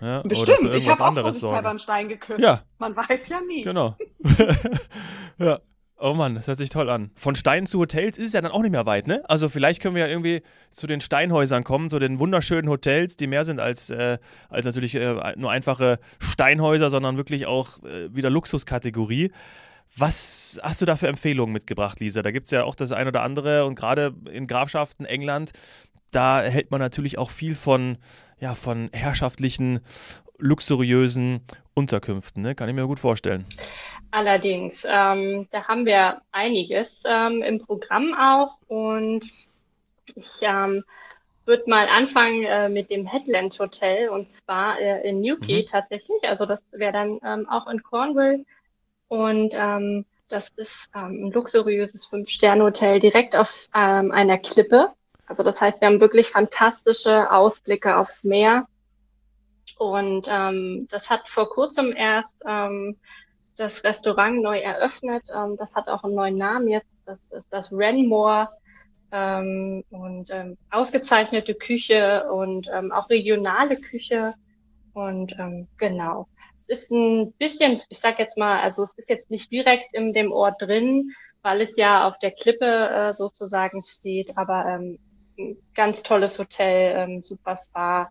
Ja, 0.00 0.22
bestimmt. 0.22 0.72
Ich 0.74 0.88
habe 0.88 1.04
auch 1.04 1.22
vorsichtshalber 1.22 1.70
einen 1.70 1.80
Stein 1.80 2.08
geküsst. 2.08 2.38
Ja. 2.38 2.62
Man 2.78 2.94
weiß 2.94 3.28
ja 3.28 3.40
nie. 3.40 3.64
Genau. 3.64 3.96
ja. 5.38 5.58
Oh 6.00 6.14
Mann, 6.14 6.36
das 6.36 6.46
hört 6.46 6.58
sich 6.58 6.70
toll 6.70 6.88
an. 6.90 7.10
Von 7.16 7.34
Steinen 7.34 7.66
zu 7.66 7.80
Hotels 7.80 8.18
ist 8.18 8.28
es 8.28 8.32
ja 8.32 8.40
dann 8.40 8.52
auch 8.52 8.62
nicht 8.62 8.70
mehr 8.70 8.86
weit, 8.86 9.08
ne? 9.08 9.22
Also 9.28 9.48
vielleicht 9.48 9.82
können 9.82 9.96
wir 9.96 10.02
ja 10.02 10.08
irgendwie 10.08 10.42
zu 10.70 10.86
den 10.86 11.00
Steinhäusern 11.00 11.64
kommen, 11.64 11.90
zu 11.90 11.98
den 11.98 12.20
wunderschönen 12.20 12.68
Hotels, 12.68 13.16
die 13.16 13.26
mehr 13.26 13.44
sind 13.44 13.58
als, 13.58 13.90
äh, 13.90 14.18
als 14.48 14.64
natürlich 14.64 14.94
äh, 14.94 15.34
nur 15.36 15.50
einfache 15.50 15.98
Steinhäuser, 16.20 16.90
sondern 16.90 17.16
wirklich 17.16 17.46
auch 17.46 17.82
äh, 17.82 18.14
wieder 18.14 18.30
Luxuskategorie. 18.30 19.32
Was 19.96 20.60
hast 20.62 20.80
du 20.82 20.86
da 20.86 20.94
für 20.94 21.08
Empfehlungen 21.08 21.52
mitgebracht, 21.52 21.98
Lisa? 21.98 22.22
Da 22.22 22.30
gibt 22.30 22.46
es 22.46 22.52
ja 22.52 22.62
auch 22.62 22.76
das 22.76 22.92
ein 22.92 23.08
oder 23.08 23.22
andere 23.22 23.64
und 23.64 23.74
gerade 23.74 24.14
in 24.30 24.46
Grafschaften 24.46 25.04
England, 25.04 25.50
da 26.12 26.42
hält 26.42 26.70
man 26.70 26.80
natürlich 26.80 27.18
auch 27.18 27.30
viel 27.30 27.56
von, 27.56 27.98
ja, 28.38 28.54
von 28.54 28.88
herrschaftlichen, 28.92 29.80
luxuriösen 30.38 31.40
Unterkünften, 31.74 32.42
ne? 32.42 32.54
Kann 32.54 32.68
ich 32.68 32.74
mir 32.76 32.86
gut 32.86 33.00
vorstellen. 33.00 33.44
Allerdings, 34.10 34.82
ähm, 34.86 35.48
da 35.50 35.68
haben 35.68 35.84
wir 35.84 36.22
einiges 36.32 36.88
ähm, 37.04 37.42
im 37.42 37.60
Programm 37.60 38.14
auch 38.14 38.56
und 38.66 39.22
ich 40.14 40.30
ähm, 40.40 40.84
würde 41.44 41.68
mal 41.68 41.88
anfangen 41.88 42.44
äh, 42.44 42.68
mit 42.68 42.90
dem 42.90 43.06
Headland 43.06 43.58
Hotel 43.58 44.08
und 44.08 44.30
zwar 44.30 44.80
äh, 44.80 45.06
in 45.08 45.20
Newquay 45.20 45.62
mhm. 45.62 45.68
tatsächlich. 45.70 46.22
Also 46.22 46.46
das 46.46 46.62
wäre 46.72 46.92
dann 46.92 47.20
ähm, 47.22 47.48
auch 47.48 47.66
in 47.66 47.82
Cornwall 47.82 48.44
und 49.08 49.52
ähm, 49.54 50.06
das 50.28 50.48
ist 50.56 50.88
ähm, 50.94 51.26
ein 51.26 51.32
luxuriöses 51.32 52.06
Fünf-Sterne-Hotel 52.06 53.00
direkt 53.00 53.36
auf 53.36 53.68
ähm, 53.74 54.10
einer 54.10 54.38
Klippe. 54.38 54.92
Also 55.26 55.42
das 55.42 55.60
heißt, 55.60 55.80
wir 55.80 55.88
haben 55.88 56.00
wirklich 56.00 56.30
fantastische 56.30 57.30
Ausblicke 57.30 57.96
aufs 57.96 58.24
Meer. 58.24 58.66
Und 59.78 60.26
ähm, 60.28 60.86
das 60.90 61.08
hat 61.08 61.28
vor 61.28 61.48
kurzem 61.50 61.94
erst 61.94 62.36
ähm, 62.46 62.96
das 63.58 63.84
Restaurant 63.84 64.40
neu 64.42 64.58
eröffnet. 64.58 65.24
Ähm, 65.34 65.56
das 65.58 65.74
hat 65.74 65.88
auch 65.88 66.04
einen 66.04 66.14
neuen 66.14 66.36
Namen 66.36 66.68
jetzt. 66.68 66.88
Das 67.04 67.18
ist 67.30 67.52
das 67.52 67.70
Renmore. 67.72 68.48
Ähm, 69.10 69.84
und 69.90 70.28
ähm, 70.30 70.56
ausgezeichnete 70.70 71.54
Küche 71.54 72.30
und 72.30 72.68
ähm, 72.72 72.92
auch 72.92 73.08
regionale 73.10 73.80
Küche. 73.80 74.34
Und 74.92 75.32
ähm, 75.38 75.68
genau. 75.76 76.28
Es 76.56 76.68
ist 76.68 76.90
ein 76.90 77.32
bisschen, 77.32 77.80
ich 77.88 78.00
sag 78.00 78.18
jetzt 78.18 78.36
mal, 78.36 78.60
also 78.60 78.82
es 78.84 78.92
ist 78.96 79.08
jetzt 79.08 79.30
nicht 79.30 79.50
direkt 79.50 79.94
in 79.94 80.12
dem 80.12 80.32
Ort 80.32 80.60
drin, 80.60 81.12
weil 81.42 81.62
es 81.62 81.76
ja 81.76 82.06
auf 82.06 82.18
der 82.18 82.32
Klippe 82.32 82.66
äh, 82.66 83.14
sozusagen 83.14 83.80
steht, 83.82 84.36
aber 84.36 84.66
ähm, 84.66 84.98
ein 85.38 85.56
ganz 85.74 86.02
tolles 86.02 86.38
Hotel, 86.38 86.94
ähm, 86.96 87.22
super 87.22 87.56
Spa. 87.56 88.10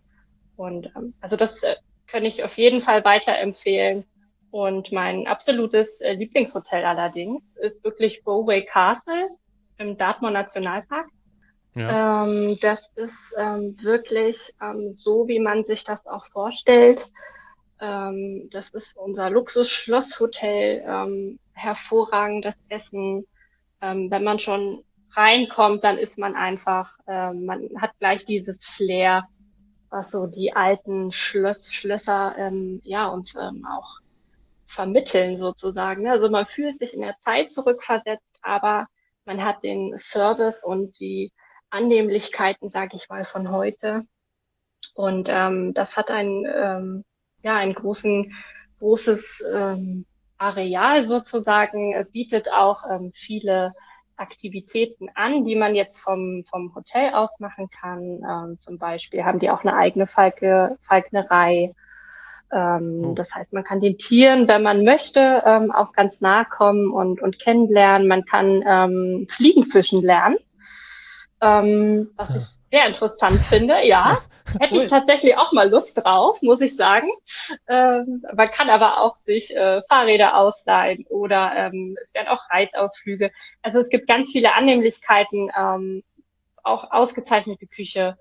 Und 0.55 0.87
ähm, 0.95 1.13
also 1.21 1.35
das 1.35 1.61
äh, 1.63 1.75
kann 2.07 2.25
ich 2.25 2.43
auf 2.43 2.57
jeden 2.57 2.81
Fall 2.81 3.05
weiterempfehlen. 3.05 4.05
Und 4.57 4.91
mein 4.91 5.27
absolutes 5.27 6.01
äh, 6.01 6.13
Lieblingshotel 6.13 6.83
allerdings 6.83 7.57
ist 7.57 7.83
wirklich 7.83 8.23
Boway 8.23 8.65
Castle 8.65 9.29
im 9.77 9.99
Dartmoor 9.99 10.31
Nationalpark. 10.31 11.05
Ja. 11.75 12.25
Ähm, 12.25 12.57
das 12.59 12.79
ist 12.95 13.35
ähm, 13.37 13.77
wirklich 13.83 14.55
ähm, 14.59 14.93
so, 14.93 15.27
wie 15.27 15.39
man 15.39 15.63
sich 15.63 15.83
das 15.83 16.07
auch 16.07 16.25
vorstellt. 16.29 17.07
Ähm, 17.79 18.49
das 18.51 18.71
ist 18.71 18.97
unser 18.97 19.29
Luxus-Schlosshotel, 19.29 20.83
ähm, 20.87 21.37
hervorragendes 21.53 22.55
Essen. 22.67 23.27
Ähm, 23.79 24.09
wenn 24.09 24.23
man 24.23 24.39
schon 24.39 24.83
reinkommt, 25.11 25.83
dann 25.83 25.99
ist 25.99 26.17
man 26.17 26.35
einfach, 26.35 26.97
äh, 27.05 27.31
man 27.31 27.69
hat 27.79 27.91
gleich 27.99 28.25
dieses 28.25 28.65
Flair, 28.75 29.27
was 29.91 30.09
so 30.09 30.25
die 30.25 30.55
alten 30.55 31.11
Schloss, 31.11 31.71
Schlösser 31.71 32.33
ja 32.83 33.07
uns 33.07 33.37
auch 33.37 34.01
vermitteln 34.67 35.37
sozusagen. 35.37 36.03
Ne? 36.03 36.11
Also 36.11 36.29
man 36.29 36.45
fühlt 36.45 36.79
sich 36.79 36.93
in 36.93 37.01
der 37.01 37.17
Zeit 37.19 37.51
zurückversetzt, 37.51 38.39
aber 38.41 38.87
man 39.25 39.43
hat 39.43 39.63
den 39.63 39.97
Service 39.97 40.63
und 40.63 40.99
die 40.99 41.31
Annehmlichkeiten, 41.69 42.69
sage 42.69 42.95
ich 42.95 43.09
mal, 43.09 43.25
von 43.25 43.51
heute. 43.51 44.03
Und 44.93 45.27
ähm, 45.29 45.73
das 45.73 45.97
hat 45.97 46.11
ein 46.11 46.45
ähm, 46.45 47.05
ja 47.43 47.55
ein 47.57 47.73
großen 47.73 48.33
großes 48.79 49.43
ähm, 49.53 50.05
Areal 50.37 51.07
sozusagen, 51.07 51.95
bietet 52.11 52.51
auch 52.51 52.83
ähm, 52.89 53.11
viele 53.13 53.73
Aktivitäten 54.17 55.09
an, 55.15 55.43
die 55.43 55.55
man 55.55 55.75
jetzt 55.75 55.99
vom, 55.99 56.43
vom 56.49 56.73
Hotel 56.75 57.13
aus 57.13 57.39
machen 57.39 57.69
kann. 57.69 58.21
Ähm, 58.27 58.59
zum 58.59 58.77
Beispiel 58.77 59.23
haben 59.23 59.39
die 59.39 59.49
auch 59.49 59.61
eine 59.61 59.75
eigene 59.75 60.07
Falke, 60.07 60.75
Falknerei. 60.79 61.73
Ähm, 62.51 63.01
oh. 63.03 63.13
Das 63.13 63.33
heißt, 63.33 63.53
man 63.53 63.63
kann 63.63 63.79
den 63.79 63.97
Tieren, 63.97 64.47
wenn 64.47 64.63
man 64.63 64.83
möchte, 64.83 65.43
ähm, 65.45 65.71
auch 65.71 65.91
ganz 65.91 66.21
nahe 66.21 66.45
kommen 66.45 66.91
und, 66.91 67.21
und 67.21 67.39
kennenlernen. 67.39 68.07
Man 68.07 68.25
kann 68.25 68.63
ähm, 68.65 69.27
Fliegenfischen 69.29 70.01
lernen, 70.01 70.37
ähm, 71.41 72.11
was 72.15 72.35
ich 72.35 72.43
sehr 72.71 72.87
interessant 72.87 73.39
finde. 73.49 73.85
Ja, 73.85 74.19
hätte 74.59 74.77
ich 74.77 74.89
tatsächlich 74.89 75.37
auch 75.37 75.51
mal 75.51 75.69
Lust 75.69 75.97
drauf, 75.97 76.41
muss 76.41 76.61
ich 76.61 76.75
sagen. 76.75 77.09
Ähm, 77.67 78.23
man 78.33 78.49
kann 78.49 78.69
aber 78.69 79.01
auch 79.01 79.17
sich 79.17 79.55
äh, 79.55 79.81
Fahrräder 79.89 80.37
ausleihen 80.37 81.05
oder 81.09 81.51
ähm, 81.55 81.97
es 82.01 82.13
werden 82.13 82.29
auch 82.29 82.49
Reitausflüge. 82.49 83.31
Also 83.61 83.79
es 83.79 83.89
gibt 83.89 84.07
ganz 84.07 84.31
viele 84.31 84.53
Annehmlichkeiten, 84.53 85.51
ähm, 85.57 86.03
auch 86.63 86.91
ausgezeichnete 86.91 87.67
Küche 87.67 88.17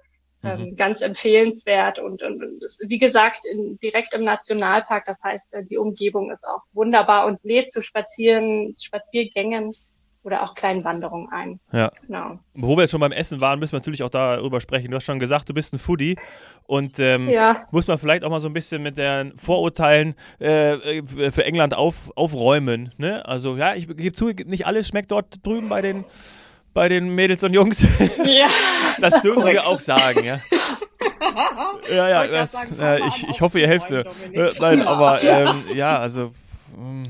ähm, 0.46 0.70
mhm. 0.70 0.76
ganz 0.76 1.00
empfehlenswert 1.00 1.98
und, 1.98 2.22
und, 2.22 2.42
und 2.42 2.62
ist, 2.62 2.82
wie 2.86 2.98
gesagt 2.98 3.44
in, 3.50 3.78
direkt 3.78 4.14
im 4.14 4.24
Nationalpark. 4.24 5.04
Das 5.06 5.22
heißt, 5.22 5.52
äh, 5.52 5.64
die 5.64 5.78
Umgebung 5.78 6.30
ist 6.30 6.46
auch 6.46 6.62
wunderbar 6.72 7.26
und 7.26 7.38
lädt 7.42 7.72
zu 7.72 7.82
Spazieren, 7.82 8.74
Spaziergängen 8.78 9.74
oder 10.26 10.42
auch 10.42 10.56
kleinen 10.56 10.84
Wanderungen 10.84 11.28
ein. 11.30 11.60
Ja. 11.72 11.90
Genau. 12.04 12.40
Wo 12.54 12.76
wir 12.76 12.82
jetzt 12.82 12.90
schon 12.90 13.00
beim 13.00 13.12
Essen 13.12 13.40
waren, 13.40 13.60
müssen 13.60 13.72
wir 13.72 13.78
natürlich 13.78 14.02
auch 14.02 14.08
darüber 14.08 14.60
sprechen. 14.60 14.90
Du 14.90 14.96
hast 14.96 15.04
schon 15.04 15.20
gesagt, 15.20 15.48
du 15.48 15.54
bist 15.54 15.72
ein 15.72 15.78
Foodie 15.78 16.16
und 16.64 16.98
ähm, 16.98 17.28
ja. 17.28 17.64
muss 17.70 17.86
man 17.86 17.96
vielleicht 17.96 18.24
auch 18.24 18.30
mal 18.30 18.40
so 18.40 18.48
ein 18.48 18.52
bisschen 18.52 18.82
mit 18.82 18.98
den 18.98 19.38
Vorurteilen 19.38 20.16
äh, 20.40 21.02
für 21.30 21.44
England 21.44 21.74
auf, 21.74 22.10
aufräumen. 22.16 22.92
Ne? 22.96 23.24
Also 23.24 23.56
ja, 23.56 23.76
ich 23.76 23.86
gebe 23.86 24.12
zu, 24.12 24.30
nicht 24.30 24.66
alles 24.66 24.88
schmeckt 24.88 25.12
dort 25.12 25.46
drüben 25.46 25.68
bei 25.68 25.80
den 25.80 26.04
bei 26.76 26.90
den 26.90 27.08
Mädels 27.08 27.42
und 27.42 27.54
Jungs. 27.54 27.84
Ja. 28.24 28.48
Das 28.98 29.20
dürfen 29.20 29.42
Korrekt. 29.42 29.62
wir 29.62 29.66
auch 29.66 29.80
sagen, 29.80 30.24
ja. 30.24 30.40
Ja, 31.90 32.08
ja, 32.08 32.26
das, 32.26 32.52
sagen, 32.52 32.78
äh, 32.78 33.06
ich, 33.06 33.28
ich 33.28 33.40
hoffe, 33.40 33.60
ihr 33.60 33.68
helft 33.68 33.88
mir. 33.88 34.04
Äh, 34.32 34.52
nein, 34.58 34.82
aber 34.82 35.22
ähm, 35.22 35.64
ja, 35.74 35.98
also. 35.98 36.30
Mh, 36.76 37.08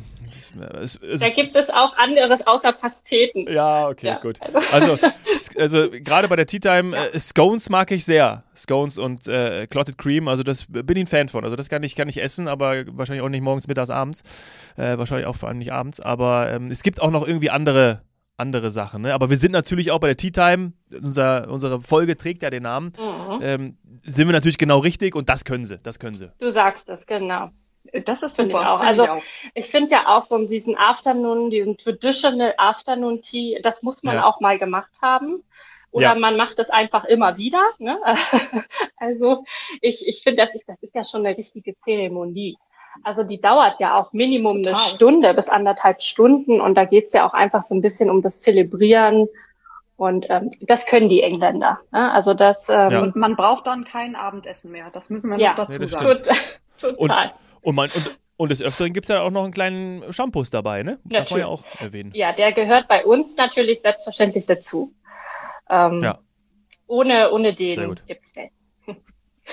es, 0.80 0.96
es 0.96 1.20
da 1.20 1.28
gibt 1.28 1.56
es 1.56 1.68
auch 1.70 1.96
anderes 1.96 2.46
außer 2.46 2.72
Pasteten. 2.72 3.50
Ja, 3.50 3.88
okay, 3.88 4.06
ja. 4.06 4.18
gut. 4.18 4.38
Also, 4.70 4.98
also 5.58 5.90
gerade 5.90 6.28
bei 6.28 6.36
der 6.36 6.46
Tea 6.46 6.60
Time, 6.60 6.96
äh, 6.96 7.18
Scones 7.18 7.68
mag 7.68 7.90
ich 7.90 8.04
sehr. 8.04 8.44
Scones 8.56 8.98
und 8.98 9.26
äh, 9.26 9.66
Clotted 9.66 9.98
Cream, 9.98 10.28
also 10.28 10.42
das 10.42 10.66
bin 10.68 10.96
ich 10.96 11.04
ein 11.04 11.06
Fan 11.06 11.28
von. 11.28 11.44
Also 11.44 11.56
das 11.56 11.68
kann 11.68 11.82
ich, 11.82 11.96
kann 11.96 12.08
ich 12.08 12.22
essen, 12.22 12.46
aber 12.48 12.84
wahrscheinlich 12.96 13.24
auch 13.24 13.28
nicht 13.28 13.42
morgens, 13.42 13.66
mittags, 13.68 13.90
abends. 13.90 14.22
Äh, 14.76 14.98
wahrscheinlich 14.98 15.26
auch 15.26 15.36
vor 15.36 15.48
allem 15.48 15.58
nicht 15.58 15.72
abends. 15.72 16.00
Aber 16.00 16.50
ähm, 16.50 16.70
es 16.70 16.82
gibt 16.82 17.02
auch 17.02 17.10
noch 17.10 17.26
irgendwie 17.26 17.50
andere 17.50 18.02
andere 18.36 18.70
Sachen. 18.70 19.02
Ne? 19.02 19.14
Aber 19.14 19.30
wir 19.30 19.36
sind 19.36 19.52
natürlich 19.52 19.90
auch 19.90 19.98
bei 19.98 20.08
der 20.08 20.16
Tea 20.16 20.30
Time, 20.30 20.72
unser, 20.92 21.48
unsere 21.50 21.80
Folge 21.80 22.16
trägt 22.16 22.42
ja 22.42 22.50
den 22.50 22.64
Namen, 22.64 22.92
mhm. 22.98 23.40
ähm, 23.42 23.78
sind 24.02 24.28
wir 24.28 24.32
natürlich 24.32 24.58
genau 24.58 24.78
richtig 24.78 25.14
und 25.14 25.28
das 25.28 25.44
können 25.44 25.64
sie, 25.64 25.78
das 25.78 25.98
können 25.98 26.14
sie. 26.14 26.30
Du 26.38 26.52
sagst 26.52 26.88
es, 26.88 27.04
genau. 27.06 27.50
Das 28.04 28.22
ist 28.22 28.36
super. 28.36 28.48
Ich 28.48 28.66
auch. 28.66 28.80
Also 28.80 29.04
ich, 29.04 29.50
ich 29.54 29.70
finde 29.70 29.92
ja 29.92 30.06
auch 30.08 30.24
so 30.24 30.38
diesen 30.46 30.76
Afternoon, 30.76 31.50
diesen 31.50 31.78
Traditional 31.78 32.54
Afternoon 32.58 33.22
Tea, 33.22 33.60
das 33.62 33.82
muss 33.82 34.02
man 34.02 34.16
ja. 34.16 34.24
auch 34.24 34.40
mal 34.40 34.58
gemacht 34.58 34.90
haben. 35.00 35.42
Oder 35.92 36.08
ja. 36.08 36.14
man 36.14 36.36
macht 36.36 36.58
es 36.58 36.68
einfach 36.68 37.04
immer 37.04 37.38
wieder. 37.38 37.62
Ne? 37.78 37.98
also 38.96 39.44
ich, 39.80 40.06
ich 40.06 40.22
finde, 40.22 40.44
das 40.44 40.54
ist, 40.54 40.68
das 40.68 40.82
ist 40.82 40.94
ja 40.94 41.04
schon 41.04 41.24
eine 41.24 41.38
richtige 41.38 41.78
Zeremonie. 41.78 42.58
Also 43.02 43.22
die 43.22 43.40
dauert 43.40 43.80
ja 43.80 43.98
auch 43.98 44.12
Minimum 44.12 44.62
Total. 44.62 44.74
eine 44.74 44.82
Stunde 44.82 45.34
bis 45.34 45.48
anderthalb 45.48 46.00
Stunden 46.00 46.60
und 46.60 46.74
da 46.76 46.84
geht's 46.84 47.12
ja 47.12 47.26
auch 47.26 47.34
einfach 47.34 47.64
so 47.64 47.74
ein 47.74 47.80
bisschen 47.80 48.10
um 48.10 48.22
das 48.22 48.40
Zelebrieren. 48.40 49.28
Und 49.96 50.26
ähm, 50.28 50.50
das 50.60 50.84
können 50.84 51.08
die 51.08 51.22
Engländer. 51.22 51.80
Ne? 51.90 52.12
Also 52.12 52.34
das 52.34 52.68
ähm, 52.68 52.90
ja. 52.90 53.00
und 53.00 53.16
man 53.16 53.34
braucht 53.34 53.66
dann 53.66 53.84
kein 53.84 54.14
Abendessen 54.14 54.70
mehr. 54.70 54.90
Das 54.92 55.08
müssen 55.08 55.30
wir 55.30 55.38
ja, 55.38 55.50
noch 55.50 55.56
dazu 55.56 55.80
nee, 55.80 55.86
sagen. 55.86 56.18
Total. 56.78 57.32
Und, 57.62 57.68
und, 57.68 57.74
man, 57.74 57.90
und, 57.94 58.18
und 58.36 58.50
des 58.50 58.62
Öfteren 58.62 58.92
gibt's 58.92 59.08
ja 59.08 59.22
auch 59.22 59.30
noch 59.30 59.44
einen 59.44 59.54
kleinen 59.54 60.12
Shampoos 60.12 60.50
dabei, 60.50 60.82
ne? 60.82 60.98
Natürlich. 61.04 61.18
Darf 61.18 61.30
man 61.30 61.40
ja 61.40 61.46
auch 61.46 61.64
erwähnen. 61.80 62.10
Ja, 62.14 62.32
der 62.32 62.52
gehört 62.52 62.88
bei 62.88 63.06
uns 63.06 63.36
natürlich 63.36 63.80
selbstverständlich 63.80 64.44
dazu. 64.44 64.92
Ähm, 65.70 66.02
ja. 66.02 66.18
Ohne, 66.86 67.32
ohne 67.32 67.54
den 67.54 67.96
gibt's 68.06 68.32
den. 68.32 68.50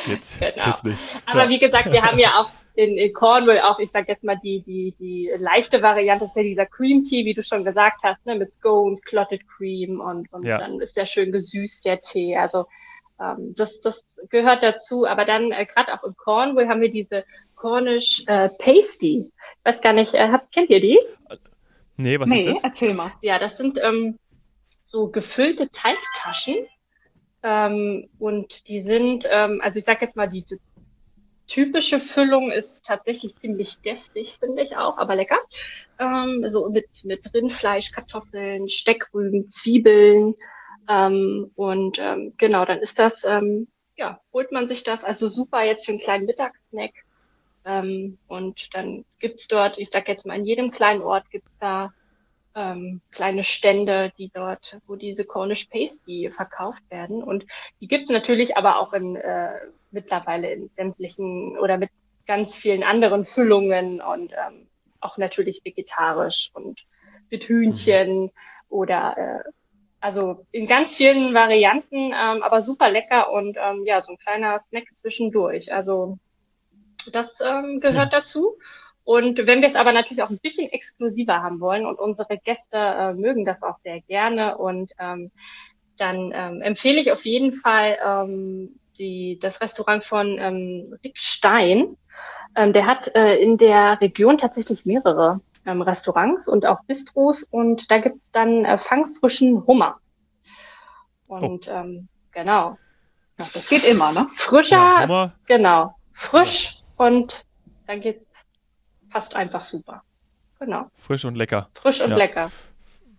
Jetzt, 0.07 0.39
genau. 0.39 0.65
jetzt 0.65 0.83
nicht. 0.83 0.99
Aber 1.25 1.43
ja. 1.43 1.49
wie 1.49 1.59
gesagt, 1.59 1.91
wir 1.91 2.01
haben 2.01 2.19
ja 2.19 2.39
auch 2.39 2.49
in, 2.75 2.97
in 2.97 3.13
Cornwall 3.13 3.61
auch, 3.61 3.79
ich 3.79 3.91
sag 3.91 4.07
jetzt 4.07 4.23
mal, 4.23 4.37
die, 4.43 4.61
die, 4.61 4.93
die 4.99 5.31
leichte 5.37 5.81
Variante 5.81 6.25
ist 6.25 6.35
ja 6.35 6.43
dieser 6.43 6.65
Cream 6.65 7.03
Tea, 7.03 7.25
wie 7.25 7.33
du 7.33 7.43
schon 7.43 7.63
gesagt 7.63 8.01
hast, 8.03 8.25
ne, 8.25 8.35
mit 8.35 8.53
Scones, 8.53 9.01
Clotted 9.03 9.47
Cream 9.47 9.99
und, 9.99 10.31
und 10.33 10.45
ja. 10.45 10.57
dann 10.57 10.79
ist 10.79 10.97
der 10.97 11.05
schön 11.05 11.31
gesüßt, 11.31 11.85
der 11.85 12.01
Tee. 12.01 12.35
Also 12.35 12.65
ähm, 13.19 13.53
das, 13.55 13.81
das 13.81 14.03
gehört 14.29 14.63
dazu. 14.63 15.05
Aber 15.05 15.25
dann, 15.25 15.51
äh, 15.51 15.65
gerade 15.65 15.93
auch 15.93 16.03
in 16.03 16.15
Cornwall 16.15 16.67
haben 16.67 16.81
wir 16.81 16.91
diese 16.91 17.23
Cornish 17.55 18.23
äh, 18.27 18.49
Pasty. 18.49 19.31
Ich 19.59 19.65
weiß 19.65 19.81
gar 19.81 19.93
nicht, 19.93 20.13
äh, 20.15 20.29
habt, 20.29 20.51
kennt 20.51 20.69
ihr 20.69 20.81
die? 20.81 20.99
Nee, 21.95 22.19
was 22.19 22.29
nee, 22.29 22.41
ist 22.41 22.47
das? 22.47 22.63
erzähl 22.63 22.93
mal. 22.93 23.11
Ja, 23.21 23.37
das 23.37 23.57
sind 23.57 23.79
ähm, 23.81 24.17
so 24.83 25.09
gefüllte 25.09 25.69
Teigtaschen. 25.69 26.67
Ähm, 27.43 28.09
und 28.19 28.67
die 28.67 28.81
sind, 28.81 29.27
ähm, 29.29 29.61
also 29.61 29.77
ich 29.77 29.85
sag 29.85 30.01
jetzt 30.01 30.15
mal, 30.15 30.27
die, 30.27 30.45
typische 31.47 31.99
Füllung 31.99 32.51
ist 32.51 32.85
tatsächlich 32.85 33.35
ziemlich 33.35 33.81
deftig, 33.81 34.37
finde 34.39 34.63
ich 34.63 34.77
auch, 34.77 34.97
aber 34.97 35.15
lecker. 35.15 35.39
Ähm, 35.99 36.43
so 36.49 36.69
mit, 36.69 36.87
mit 37.03 37.33
Rindfleisch, 37.33 37.91
Kartoffeln, 37.91 38.69
Steckrüben, 38.69 39.45
Zwiebeln. 39.47 40.35
Ähm, 40.89 41.51
und 41.55 41.99
ähm, 41.99 42.33
genau, 42.37 42.65
dann 42.65 42.79
ist 42.79 42.99
das, 42.99 43.23
ähm, 43.23 43.67
ja, 43.95 44.19
holt 44.31 44.51
man 44.51 44.67
sich 44.67 44.83
das 44.83 45.03
also 45.03 45.29
super 45.29 45.63
jetzt 45.63 45.85
für 45.85 45.91
einen 45.91 46.01
kleinen 46.01 46.25
Mittagssnack. 46.25 46.91
Ähm, 47.65 48.17
und 48.27 48.73
dann 48.73 49.05
gibt's 49.19 49.47
dort, 49.47 49.77
ich 49.77 49.89
sag 49.89 50.07
jetzt 50.07 50.25
mal, 50.25 50.37
in 50.37 50.45
jedem 50.45 50.71
kleinen 50.71 51.01
Ort 51.01 51.29
gibt's 51.29 51.57
da 51.57 51.93
ähm, 52.55 53.01
kleine 53.11 53.43
Stände, 53.43 54.11
die 54.17 54.29
dort, 54.33 54.77
wo 54.87 54.95
diese 54.95 55.25
Cornish 55.25 55.65
Pasty 55.65 56.29
verkauft 56.31 56.83
werden. 56.89 57.23
Und 57.23 57.45
die 57.81 57.87
gibt's 57.87 58.09
natürlich 58.09 58.57
aber 58.57 58.79
auch 58.79 58.93
in 58.93 59.15
äh, 59.15 59.53
mittlerweile 59.91 60.51
in 60.51 60.69
sämtlichen 60.69 61.57
oder 61.57 61.77
mit 61.77 61.89
ganz 62.25 62.55
vielen 62.55 62.83
anderen 62.83 63.25
Füllungen 63.25 64.01
und 64.01 64.31
ähm, 64.33 64.67
auch 64.99 65.17
natürlich 65.17 65.61
vegetarisch 65.63 66.51
und 66.53 66.81
mit 67.29 67.43
Hühnchen 67.45 68.23
mhm. 68.23 68.31
oder 68.69 69.17
äh, 69.17 69.49
also 69.99 70.45
in 70.51 70.67
ganz 70.67 70.95
vielen 70.95 71.33
Varianten, 71.33 72.11
ähm, 72.11 72.43
aber 72.43 72.61
super 72.61 72.89
lecker 72.89 73.31
und 73.31 73.57
ähm, 73.57 73.83
ja, 73.85 74.01
so 74.01 74.11
ein 74.11 74.17
kleiner 74.17 74.59
Snack 74.59 74.85
zwischendurch. 74.95 75.73
Also 75.73 76.17
das 77.11 77.39
ähm, 77.39 77.79
gehört 77.79 78.11
ja. 78.11 78.19
dazu. 78.19 78.57
Und 79.03 79.37
wenn 79.45 79.61
wir 79.61 79.69
es 79.69 79.75
aber 79.75 79.91
natürlich 79.91 80.23
auch 80.23 80.29
ein 80.29 80.39
bisschen 80.39 80.69
exklusiver 80.71 81.41
haben 81.41 81.59
wollen 81.59 81.85
und 81.85 81.99
unsere 81.99 82.37
Gäste 82.37 82.77
äh, 82.77 83.13
mögen 83.13 83.45
das 83.45 83.61
auch 83.61 83.77
sehr 83.83 84.01
gerne 84.01 84.57
und 84.57 84.93
ähm, 84.97 85.31
dann 85.97 86.31
ähm, 86.33 86.61
empfehle 86.61 87.01
ich 87.01 87.11
auf 87.11 87.25
jeden 87.25 87.53
Fall 87.53 87.97
ähm, 88.05 88.79
die, 88.97 89.37
das 89.41 89.61
Restaurant 89.61 90.05
von 90.05 90.37
ähm, 90.39 90.97
Rick 91.03 91.17
Stein. 91.17 91.97
Ähm, 92.55 92.71
der 92.71 92.85
hat 92.85 93.13
äh, 93.15 93.35
in 93.35 93.57
der 93.57 93.99
Region 93.99 94.37
tatsächlich 94.37 94.85
mehrere 94.85 95.41
ähm, 95.65 95.81
Restaurants 95.81 96.47
und 96.47 96.65
auch 96.65 96.83
Bistros 96.85 97.43
und 97.43 97.91
da 97.91 97.99
gibt's 97.99 98.31
dann 98.31 98.65
äh, 98.65 98.77
fangfrischen 98.77 99.65
Hummer. 99.65 99.97
Und 101.27 101.67
oh. 101.67 101.71
ähm, 101.71 102.07
genau. 102.31 102.77
Ja, 103.39 103.47
das 103.53 103.67
geht 103.67 103.85
immer, 103.85 104.11
ne? 104.11 104.27
Frischer, 104.35 105.07
ja, 105.07 105.33
genau. 105.47 105.95
Frisch 106.11 106.75
ja. 106.75 107.05
und 107.07 107.45
dann 107.87 108.01
geht's 108.01 108.22
passt 109.13 109.35
einfach 109.35 109.63
super. 109.65 110.01
Genau. 110.59 110.87
Frisch 110.95 111.23
und 111.23 111.35
lecker. 111.35 111.69
Frisch 111.75 112.01
und 112.01 112.09
ja. 112.09 112.17
lecker. 112.17 112.51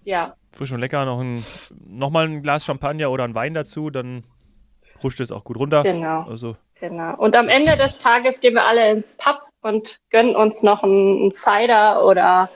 Ja. 0.03 0.35
Frisch 0.51 0.73
und 0.73 0.81
lecker, 0.81 1.05
noch, 1.05 1.21
ein, 1.21 1.45
noch 1.87 2.11
mal 2.11 2.27
ein 2.27 2.43
Glas 2.43 2.65
Champagner 2.65 3.11
oder 3.11 3.25
ein 3.25 3.35
Wein 3.35 3.55
dazu, 3.55 3.91
dann 3.91 4.25
rutscht 5.03 5.21
es 5.21 5.31
auch 5.31 5.45
gut 5.45 5.57
runter. 5.57 5.83
Genau. 5.85 6.23
Also. 6.23 6.57
Genau. 6.81 7.17
Und 7.17 7.37
am 7.37 7.49
Ende 7.49 7.77
des 7.77 7.99
Tages 7.99 8.41
gehen 8.41 8.55
wir 8.55 8.67
alle 8.67 8.91
ins 8.91 9.17
Pub 9.17 9.41
und 9.63 10.01
gönnen 10.11 10.35
uns 10.35 10.63
noch 10.63 10.83
einen, 10.83 11.31
Cider 11.33 12.05
oder 12.05 12.51